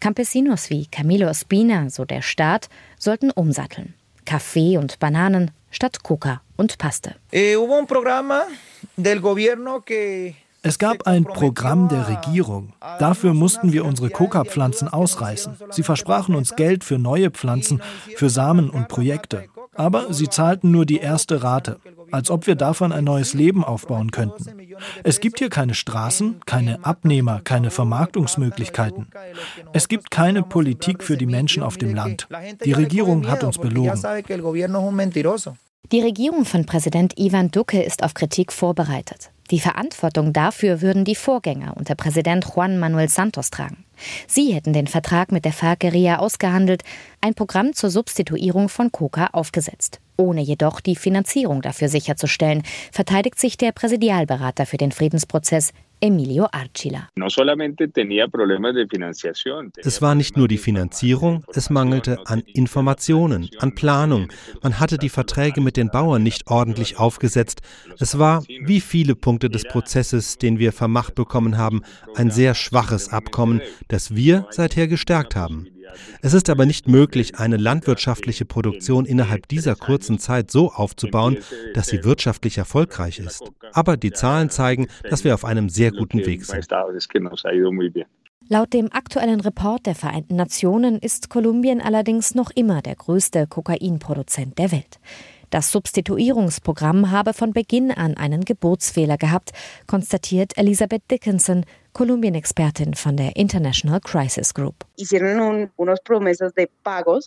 Campesinos 0.00 0.68
wie 0.68 0.84
Camilo 0.84 1.28
Espina, 1.28 1.88
so 1.88 2.04
der 2.04 2.20
Staat, 2.20 2.68
sollten 2.98 3.30
umsatteln. 3.30 3.94
Kaffee 4.32 4.78
und 4.78 4.98
Bananen 4.98 5.50
statt 5.70 6.02
Coca 6.02 6.40
und 6.56 6.78
Paste. 6.78 7.16
Eh, 7.32 7.54
es 10.62 10.78
gab 10.78 11.06
ein 11.06 11.24
Programm 11.24 11.88
der 11.90 12.08
Regierung. 12.08 12.72
Dafür 12.98 13.34
mussten 13.34 13.74
wir 13.74 13.84
unsere 13.84 14.08
Coca-Pflanzen 14.08 14.88
ausreißen. 14.88 15.58
Sie 15.68 15.82
versprachen 15.82 16.34
uns 16.34 16.56
Geld 16.56 16.82
für 16.82 16.98
neue 16.98 17.30
Pflanzen, 17.30 17.82
für 18.16 18.30
Samen 18.30 18.70
und 18.70 18.88
Projekte. 18.88 19.50
Aber 19.74 20.12
sie 20.12 20.28
zahlten 20.28 20.70
nur 20.70 20.84
die 20.84 20.98
erste 20.98 21.42
Rate, 21.42 21.78
als 22.10 22.30
ob 22.30 22.46
wir 22.46 22.54
davon 22.54 22.92
ein 22.92 23.04
neues 23.04 23.32
Leben 23.32 23.64
aufbauen 23.64 24.10
könnten. 24.10 24.44
Es 25.02 25.20
gibt 25.20 25.38
hier 25.38 25.48
keine 25.48 25.74
Straßen, 25.74 26.40
keine 26.44 26.84
Abnehmer, 26.84 27.40
keine 27.42 27.70
Vermarktungsmöglichkeiten. 27.70 29.08
Es 29.72 29.88
gibt 29.88 30.10
keine 30.10 30.42
Politik 30.42 31.02
für 31.02 31.16
die 31.16 31.26
Menschen 31.26 31.62
auf 31.62 31.78
dem 31.78 31.94
Land. 31.94 32.28
Die 32.64 32.72
Regierung 32.72 33.28
hat 33.28 33.44
uns 33.44 33.58
belogen. 33.58 33.98
Die 35.90 36.00
Regierung 36.00 36.44
von 36.44 36.64
Präsident 36.64 37.18
Ivan 37.18 37.50
Duque 37.50 37.82
ist 37.82 38.02
auf 38.02 38.14
Kritik 38.14 38.52
vorbereitet. 38.52 39.30
Die 39.50 39.60
Verantwortung 39.60 40.32
dafür 40.32 40.80
würden 40.80 41.04
die 41.04 41.14
Vorgänger 41.14 41.76
unter 41.76 41.94
Präsident 41.94 42.46
Juan 42.54 42.78
Manuel 42.78 43.08
Santos 43.08 43.50
tragen. 43.50 43.84
Sie 44.26 44.52
hätten 44.52 44.72
den 44.72 44.86
Vertrag 44.86 45.32
mit 45.32 45.44
der 45.44 45.52
FARC-Guerilla 45.52 46.18
ausgehandelt, 46.18 46.82
ein 47.20 47.34
Programm 47.34 47.72
zur 47.72 47.90
Substituierung 47.90 48.68
von 48.68 48.92
Coca 48.92 49.28
aufgesetzt. 49.32 50.00
Ohne 50.16 50.40
jedoch 50.40 50.80
die 50.80 50.96
Finanzierung 50.96 51.62
dafür 51.62 51.88
sicherzustellen, 51.88 52.62
verteidigt 52.92 53.38
sich 53.38 53.56
der 53.56 53.72
Präsidialberater 53.72 54.66
für 54.66 54.76
den 54.76 54.92
Friedensprozess 54.92 55.72
Emilio 56.04 56.48
Archila. 56.50 57.08
Es 59.76 60.02
war 60.02 60.14
nicht 60.16 60.36
nur 60.36 60.48
die 60.48 60.58
Finanzierung, 60.58 61.44
es 61.54 61.70
mangelte 61.70 62.26
an 62.26 62.40
Informationen, 62.40 63.48
an 63.60 63.76
Planung. 63.76 64.26
Man 64.64 64.80
hatte 64.80 64.98
die 64.98 65.08
Verträge 65.08 65.60
mit 65.60 65.76
den 65.76 65.90
Bauern 65.90 66.24
nicht 66.24 66.48
ordentlich 66.48 66.98
aufgesetzt. 66.98 67.60
Es 68.00 68.18
war, 68.18 68.42
wie 68.48 68.80
viele 68.80 69.14
Punkte 69.14 69.48
des 69.48 69.62
Prozesses, 69.62 70.38
den 70.38 70.58
wir 70.58 70.72
vermacht 70.72 71.14
bekommen 71.14 71.56
haben, 71.56 71.82
ein 72.16 72.32
sehr 72.32 72.56
schwaches 72.56 73.12
Abkommen, 73.12 73.62
das 73.86 74.16
wir 74.16 74.48
seither 74.50 74.88
gestärkt 74.88 75.36
haben. 75.36 75.68
Es 76.20 76.34
ist 76.34 76.50
aber 76.50 76.66
nicht 76.66 76.88
möglich, 76.88 77.36
eine 77.36 77.56
landwirtschaftliche 77.56 78.44
Produktion 78.44 79.04
innerhalb 79.04 79.48
dieser 79.48 79.74
kurzen 79.74 80.18
Zeit 80.18 80.50
so 80.50 80.72
aufzubauen, 80.72 81.38
dass 81.74 81.88
sie 81.88 82.04
wirtschaftlich 82.04 82.58
erfolgreich 82.58 83.18
ist. 83.18 83.42
Aber 83.72 83.96
die 83.96 84.12
Zahlen 84.12 84.50
zeigen, 84.50 84.88
dass 85.08 85.24
wir 85.24 85.34
auf 85.34 85.44
einem 85.44 85.68
sehr 85.68 85.90
guten 85.92 86.24
Weg 86.24 86.44
sind. 86.44 86.68
Laut 88.48 88.72
dem 88.72 88.92
aktuellen 88.92 89.40
Report 89.40 89.86
der 89.86 89.94
Vereinten 89.94 90.36
Nationen 90.36 90.98
ist 90.98 91.30
Kolumbien 91.30 91.80
allerdings 91.80 92.34
noch 92.34 92.50
immer 92.50 92.82
der 92.82 92.96
größte 92.96 93.46
Kokainproduzent 93.46 94.58
der 94.58 94.72
Welt. 94.72 94.98
Das 95.52 95.70
Substituierungsprogramm 95.70 97.10
habe 97.10 97.34
von 97.34 97.52
Beginn 97.52 97.90
an 97.90 98.16
einen 98.16 98.44
Geburtsfehler 98.44 99.18
gehabt, 99.18 99.52
konstatiert 99.86 100.56
Elisabeth 100.56 101.02
Dickinson, 101.10 101.64
Kolumbien-Expertin 101.92 102.94
von 102.94 103.16
der 103.16 103.36
International 103.36 104.00
Crisis 104.00 104.54
Group. 104.54 104.74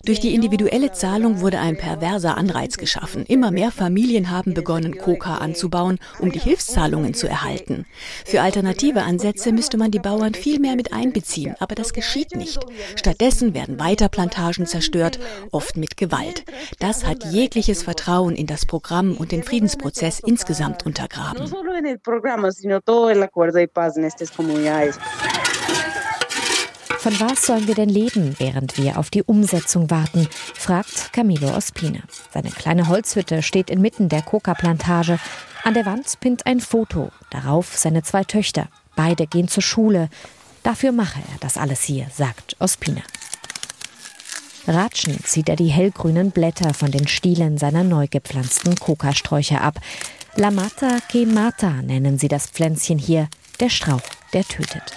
Durch 0.06 0.20
die 0.20 0.34
individuelle 0.34 0.92
Zahlung 0.92 1.42
wurde 1.42 1.60
ein 1.60 1.78
perverser 1.78 2.36
Anreiz 2.36 2.78
geschaffen. 2.78 3.26
Immer 3.28 3.52
mehr 3.52 3.72
Familien 3.72 4.32
haben 4.32 4.54
begonnen, 4.54 4.98
Coca 4.98 5.38
anzubauen, 5.38 6.00
um 6.20 6.32
die 6.32 6.40
Hilfszahlungen 6.40 7.14
zu 7.14 7.28
erhalten. 7.28 7.86
Für 8.26 8.42
alternative 8.42 9.04
Ansätze 9.04 9.52
müsste 9.52 9.78
man 9.78 9.92
die 9.92 10.00
Bauern 10.00 10.34
viel 10.34 10.60
mehr 10.60 10.76
mit 10.76 10.94
einbeziehen, 10.94 11.56
aber 11.60 11.76
das 11.76 11.94
geschieht 11.94 12.36
nicht. 12.36 12.60
Stattdessen 12.96 13.54
werden 13.54 13.80
weiter 13.80 14.10
Plantagen 14.10 14.66
zerstört, 14.66 15.20
oft 15.52 15.78
mit 15.78 15.96
Gewalt. 15.96 16.44
Das 16.80 17.06
hat 17.06 17.24
jegliches 17.26 17.84
Vertrauen 17.84 18.36
in 18.36 18.48
das 18.48 18.66
Programm 18.66 19.16
und 19.16 19.32
den 19.32 19.44
Friedensprozess 19.44 20.20
insgesamt 20.20 20.86
untergraben. 20.86 21.46
Von 27.06 27.20
was 27.20 27.46
sollen 27.46 27.68
wir 27.68 27.76
denn 27.76 27.90
leben, 27.90 28.36
während 28.40 28.78
wir 28.78 28.98
auf 28.98 29.12
die 29.12 29.22
Umsetzung 29.22 29.92
warten? 29.92 30.28
fragt 30.56 31.14
Camilo 31.14 31.56
Ospina. 31.56 32.00
Seine 32.34 32.50
kleine 32.50 32.88
Holzhütte 32.88 33.44
steht 33.44 33.70
inmitten 33.70 34.10
der 34.10 34.24
Coca-Plantage. 34.24 35.20
An 35.64 35.76
der 35.76 35.86
Wand 35.86 36.20
pinnt 36.20 36.48
ein 36.48 36.60
Foto, 36.60 37.12
darauf 37.30 37.78
seine 37.78 38.02
zwei 38.02 38.24
Töchter. 38.24 38.70
Beide 38.96 39.28
gehen 39.28 39.48
zur 39.48 39.62
Schule. 39.62 40.10
Dafür 40.64 40.92
mache 40.92 41.20
er 41.20 41.38
das 41.42 41.58
alles 41.58 41.84
hier, 41.84 42.08
sagt 42.12 42.56
Ospina. 42.60 43.04
Ratschend 44.68 45.28
zieht 45.28 45.50
er 45.50 45.56
die 45.56 45.68
hellgrünen 45.68 46.32
Blätter 46.32 46.74
von 46.74 46.90
den 46.90 47.08
Stielen 47.08 47.60
seiner 47.60 47.84
neu 47.84 48.08
gepflanzten 48.10 48.76
Kokasträucher 48.76 49.62
ab. 49.62 49.80
La 50.38 50.50
Mata 50.50 50.98
que 51.08 51.28
Mata 51.28 51.70
nennen 51.84 52.18
sie 52.18 52.30
das 52.30 52.48
Pflänzchen 52.48 52.98
hier, 52.98 53.28
der 53.60 53.70
Strauch, 53.70 54.02
der 54.36 54.44
tötet. 54.44 54.96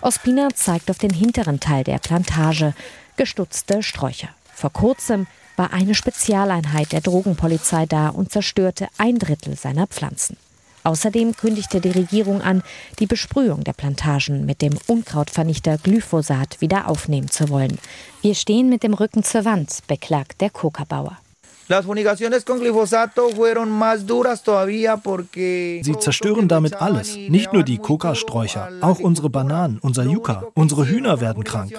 Ospina 0.00 0.48
zeigt 0.54 0.90
auf 0.90 0.96
den 0.96 1.12
hinteren 1.12 1.60
Teil 1.60 1.84
der 1.84 1.98
Plantage, 1.98 2.72
gestutzte 3.16 3.82
Sträucher. 3.82 4.30
Vor 4.54 4.72
kurzem 4.72 5.26
war 5.56 5.72
eine 5.72 5.94
Spezialeinheit 5.94 6.92
der 6.92 7.00
Drogenpolizei 7.00 7.84
da 7.84 8.08
und 8.08 8.32
zerstörte 8.32 8.88
ein 8.96 9.18
Drittel 9.18 9.56
seiner 9.56 9.86
Pflanzen. 9.86 10.36
Außerdem 10.84 11.36
kündigte 11.36 11.80
die 11.80 11.90
Regierung 11.90 12.40
an, 12.40 12.62
die 12.98 13.06
Besprühung 13.06 13.64
der 13.64 13.72
Plantagen 13.72 14.46
mit 14.46 14.62
dem 14.62 14.78
Unkrautvernichter 14.86 15.76
Glyphosat 15.76 16.60
wieder 16.60 16.88
aufnehmen 16.88 17.28
zu 17.28 17.48
wollen. 17.50 17.78
Wir 18.22 18.34
stehen 18.34 18.70
mit 18.70 18.84
dem 18.84 18.94
Rücken 18.94 19.24
zur 19.24 19.44
Wand, 19.44 19.80
beklagt 19.86 20.40
der 20.40 20.50
Kokabauer. 20.50 21.18
Las 21.68 21.84
fumigaciones 21.84 22.46
con 22.46 22.60
glifosato 22.60 23.28
fueron 23.28 23.70
más 23.70 24.06
duras 24.06 24.42
todavía 24.42 24.96
porque 24.96 25.82
Sie 25.84 25.94
zerstören 25.98 26.48
damit 26.48 26.74
alles, 26.80 27.14
nicht 27.28 27.52
nur 27.52 27.62
die 27.62 27.76
Kokasträucher, 27.76 28.70
auch 28.80 29.00
unsere 29.00 29.28
Bananen, 29.28 29.78
unser 29.82 30.04
Yucca, 30.04 30.44
unsere 30.54 30.88
Hühner 30.88 31.20
werden 31.20 31.44
krank. 31.44 31.72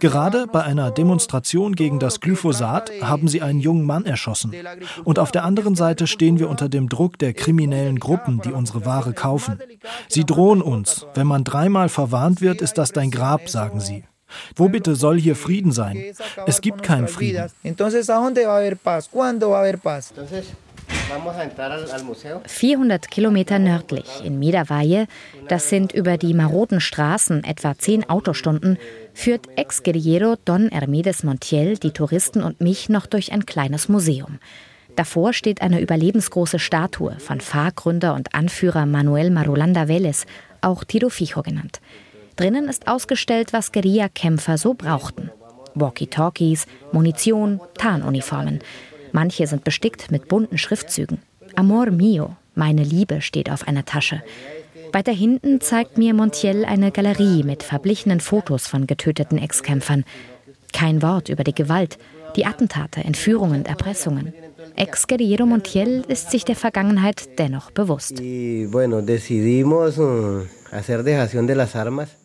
Gerade 0.00 0.46
bei 0.46 0.62
einer 0.62 0.90
Demonstration 0.90 1.74
gegen 1.74 1.98
das 1.98 2.20
Glyphosat 2.20 2.90
haben 3.00 3.26
sie 3.26 3.40
einen 3.40 3.60
jungen 3.60 3.86
Mann 3.86 4.04
erschossen. 4.04 4.52
Und 5.02 5.18
auf 5.18 5.32
der 5.32 5.44
anderen 5.44 5.76
Seite 5.76 6.06
stehen 6.06 6.38
wir 6.38 6.50
unter 6.50 6.68
dem 6.68 6.90
Druck 6.90 7.18
der 7.18 7.32
kriminellen 7.32 7.98
Gruppen, 7.98 8.42
die 8.44 8.52
unsere 8.52 8.84
Ware 8.84 9.14
kaufen. 9.14 9.58
Sie 10.08 10.26
drohen 10.26 10.60
uns. 10.60 11.06
Wenn 11.14 11.26
man 11.26 11.42
dreimal 11.42 11.88
verwarnt 11.88 12.42
wird, 12.42 12.60
ist 12.60 12.76
das 12.76 12.92
dein 12.92 13.10
Grab, 13.10 13.48
sagen 13.48 13.80
sie. 13.80 14.04
Wo 14.56 14.68
bitte 14.68 14.94
soll 14.96 15.18
hier 15.18 15.36
Frieden 15.36 15.72
sein? 15.72 16.02
Es 16.46 16.60
gibt 16.60 16.82
keinen 16.82 17.08
Frieden. 17.08 17.50
400 22.46 23.10
Kilometer 23.10 23.58
nördlich 23.58 24.24
in 24.24 24.38
Miederweihe, 24.38 25.06
das 25.48 25.68
sind 25.68 25.92
über 25.92 26.16
die 26.16 26.34
maroden 26.34 26.80
Straßen 26.80 27.44
etwa 27.44 27.76
10 27.76 28.08
Autostunden, 28.08 28.78
führt 29.12 29.46
Ex-Guerillero 29.56 30.36
Don 30.44 30.68
Hermedes 30.70 31.22
Montiel 31.22 31.76
die 31.76 31.90
Touristen 31.90 32.42
und 32.42 32.60
mich 32.60 32.88
noch 32.88 33.06
durch 33.06 33.32
ein 33.32 33.46
kleines 33.46 33.88
Museum. 33.88 34.38
Davor 34.96 35.32
steht 35.32 35.62
eine 35.62 35.80
überlebensgroße 35.80 36.58
Statue 36.58 37.18
von 37.18 37.40
Fahrgründer 37.40 38.14
und 38.14 38.34
Anführer 38.34 38.86
Manuel 38.86 39.30
Marulanda 39.30 39.82
Vélez, 39.82 40.26
auch 40.60 40.84
Tiro 40.84 41.08
Fijo 41.08 41.42
genannt. 41.42 41.80
Drinnen 42.36 42.68
ist 42.68 42.88
ausgestellt, 42.88 43.52
was 43.52 43.72
Guerillakämpfer 43.72 44.58
so 44.58 44.74
brauchten. 44.74 45.30
Walkie-Talkies, 45.74 46.66
Munition, 46.92 47.60
Tarnuniformen. 47.78 48.60
Manche 49.12 49.46
sind 49.46 49.64
bestickt 49.64 50.10
mit 50.10 50.28
bunten 50.28 50.58
Schriftzügen. 50.58 51.20
Amor 51.54 51.90
mio, 51.90 52.36
meine 52.54 52.82
Liebe 52.82 53.20
steht 53.20 53.50
auf 53.50 53.66
einer 53.68 53.84
Tasche. 53.84 54.22
Weiter 54.92 55.12
hinten 55.12 55.60
zeigt 55.60 55.96
mir 55.96 56.12
Montiel 56.14 56.64
eine 56.64 56.90
Galerie 56.90 57.42
mit 57.42 57.62
verblichenen 57.62 58.20
Fotos 58.20 58.66
von 58.66 58.86
getöteten 58.86 59.38
Ex-Kämpfern. 59.38 60.04
Kein 60.72 61.02
Wort 61.02 61.28
über 61.28 61.44
die 61.44 61.54
Gewalt, 61.54 61.98
die 62.36 62.46
Attentate, 62.46 63.00
Entführungen 63.00 63.66
Erpressungen. 63.66 64.32
Ex-Guerillero 64.76 65.46
Montiel 65.46 66.04
ist 66.08 66.30
sich 66.30 66.44
der 66.44 66.56
Vergangenheit 66.56 67.38
dennoch 67.38 67.70
bewusst. 67.70 68.20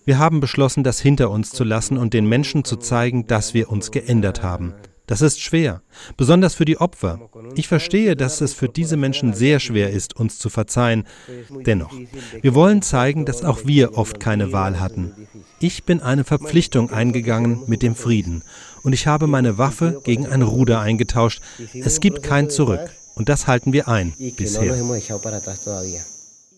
Wir 0.05 0.19
haben 0.19 0.39
beschlossen, 0.39 0.83
das 0.83 0.99
hinter 0.99 1.29
uns 1.29 1.51
zu 1.51 1.63
lassen 1.63 1.97
und 1.97 2.13
den 2.13 2.27
Menschen 2.27 2.63
zu 2.63 2.77
zeigen, 2.77 3.27
dass 3.27 3.53
wir 3.53 3.69
uns 3.69 3.91
geändert 3.91 4.41
haben. 4.41 4.73
Das 5.07 5.21
ist 5.21 5.41
schwer, 5.41 5.81
besonders 6.17 6.53
für 6.53 6.65
die 6.65 6.79
Opfer. 6.79 7.29
Ich 7.55 7.69
verstehe, 7.69 8.17
dass 8.17 8.41
es 8.41 8.53
für 8.53 8.67
diese 8.67 8.97
Menschen 8.97 9.33
sehr 9.33 9.61
schwer 9.61 9.89
ist, 9.89 10.17
uns 10.17 10.37
zu 10.37 10.49
verzeihen. 10.49 11.05
Dennoch, 11.65 11.93
wir 12.41 12.55
wollen 12.55 12.81
zeigen, 12.81 13.25
dass 13.25 13.43
auch 13.45 13.61
wir 13.65 13.97
oft 13.97 14.19
keine 14.19 14.51
Wahl 14.51 14.81
hatten. 14.81 15.13
Ich 15.61 15.85
bin 15.85 16.01
eine 16.01 16.25
Verpflichtung 16.25 16.91
eingegangen 16.91 17.61
mit 17.67 17.83
dem 17.83 17.95
Frieden 17.95 18.43
und 18.83 18.91
ich 18.91 19.07
habe 19.07 19.27
meine 19.27 19.57
Waffe 19.57 20.01
gegen 20.03 20.27
ein 20.27 20.41
Ruder 20.41 20.81
eingetauscht. 20.81 21.41
Es 21.73 22.01
gibt 22.01 22.21
kein 22.21 22.49
Zurück 22.49 22.91
und 23.15 23.29
das 23.29 23.47
halten 23.47 23.71
wir 23.71 23.87
ein 23.87 24.13
bisher. 24.35 24.75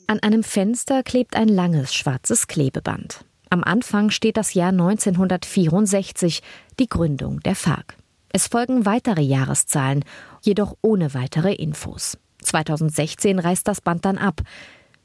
An 0.10 0.20
einem 0.22 0.42
Fenster 0.42 1.04
klebt 1.04 1.36
ein 1.36 1.48
langes 1.48 1.94
schwarzes 1.94 2.48
Klebeband. 2.48 3.26
Am 3.52 3.64
Anfang 3.64 4.10
steht 4.10 4.38
das 4.38 4.56
Jahr 4.56 4.70
1964, 4.70 6.42
die 6.80 6.90
Gründung 6.90 7.42
der 7.42 7.54
FARC. 7.54 7.96
Es 8.34 8.48
folgen 8.48 8.88
weitere 8.88 9.22
Jahreszahlen, 9.22 10.04
jedoch 10.42 10.76
ohne 10.82 11.14
weitere 11.14 11.54
Infos. 11.54 12.18
2016 12.42 13.38
reißt 13.38 13.68
das 13.68 13.82
Band 13.82 14.04
dann 14.04 14.18
ab, 14.18 14.42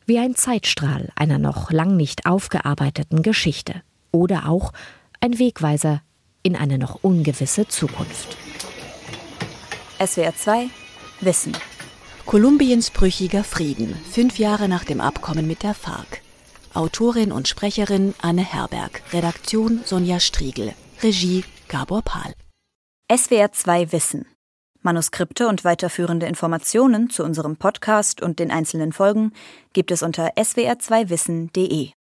wie 0.07 0.19
ein 0.19 0.37
Zeitstrahl 0.37 1.11
einer 1.17 1.37
noch 1.37 1.71
lang 1.71 1.99
nicht 1.99 2.25
aufgearbeiteten 2.25 3.21
Geschichte 3.21 3.83
oder 4.11 4.49
auch 4.49 4.73
ein 5.21 5.39
Wegweiser 5.39 6.01
in 6.43 6.57
eine 6.57 6.79
noch 6.79 7.05
ungewisse 7.05 7.69
Zukunft. 7.69 8.39
SWR 10.03 10.35
2 10.35 10.69
Wissen 11.21 11.53
Kolumbiens 12.27 12.91
brüchiger 12.91 13.45
Frieden, 13.45 13.95
fünf 14.11 14.39
Jahre 14.39 14.67
nach 14.67 14.85
dem 14.85 15.01
Abkommen 15.03 15.47
mit 15.47 15.63
der 15.63 15.75
FARC. 15.75 16.23
Autorin 16.73 17.31
und 17.31 17.49
Sprecherin 17.49 18.15
Anne 18.21 18.43
Herberg, 18.43 19.03
Redaktion 19.13 19.83
Sonja 19.85 20.19
Striegel, 20.19 20.73
Regie 21.03 21.45
Gabor 21.69 22.01
Pahl. 22.01 22.33
SWR 23.15 23.53
2 23.53 23.93
Wissen. 23.93 24.27
Manuskripte 24.81 25.49
und 25.49 25.65
weiterführende 25.65 26.27
Informationen 26.27 27.11
zu 27.11 27.25
unserem 27.25 27.57
Podcast 27.57 28.23
und 28.23 28.39
den 28.39 28.51
einzelnen 28.51 28.93
Folgen 28.93 29.33
gibt 29.75 29.91
es 29.91 30.03
unter 30.03 30.35
swr2wissen.de. 30.35 31.91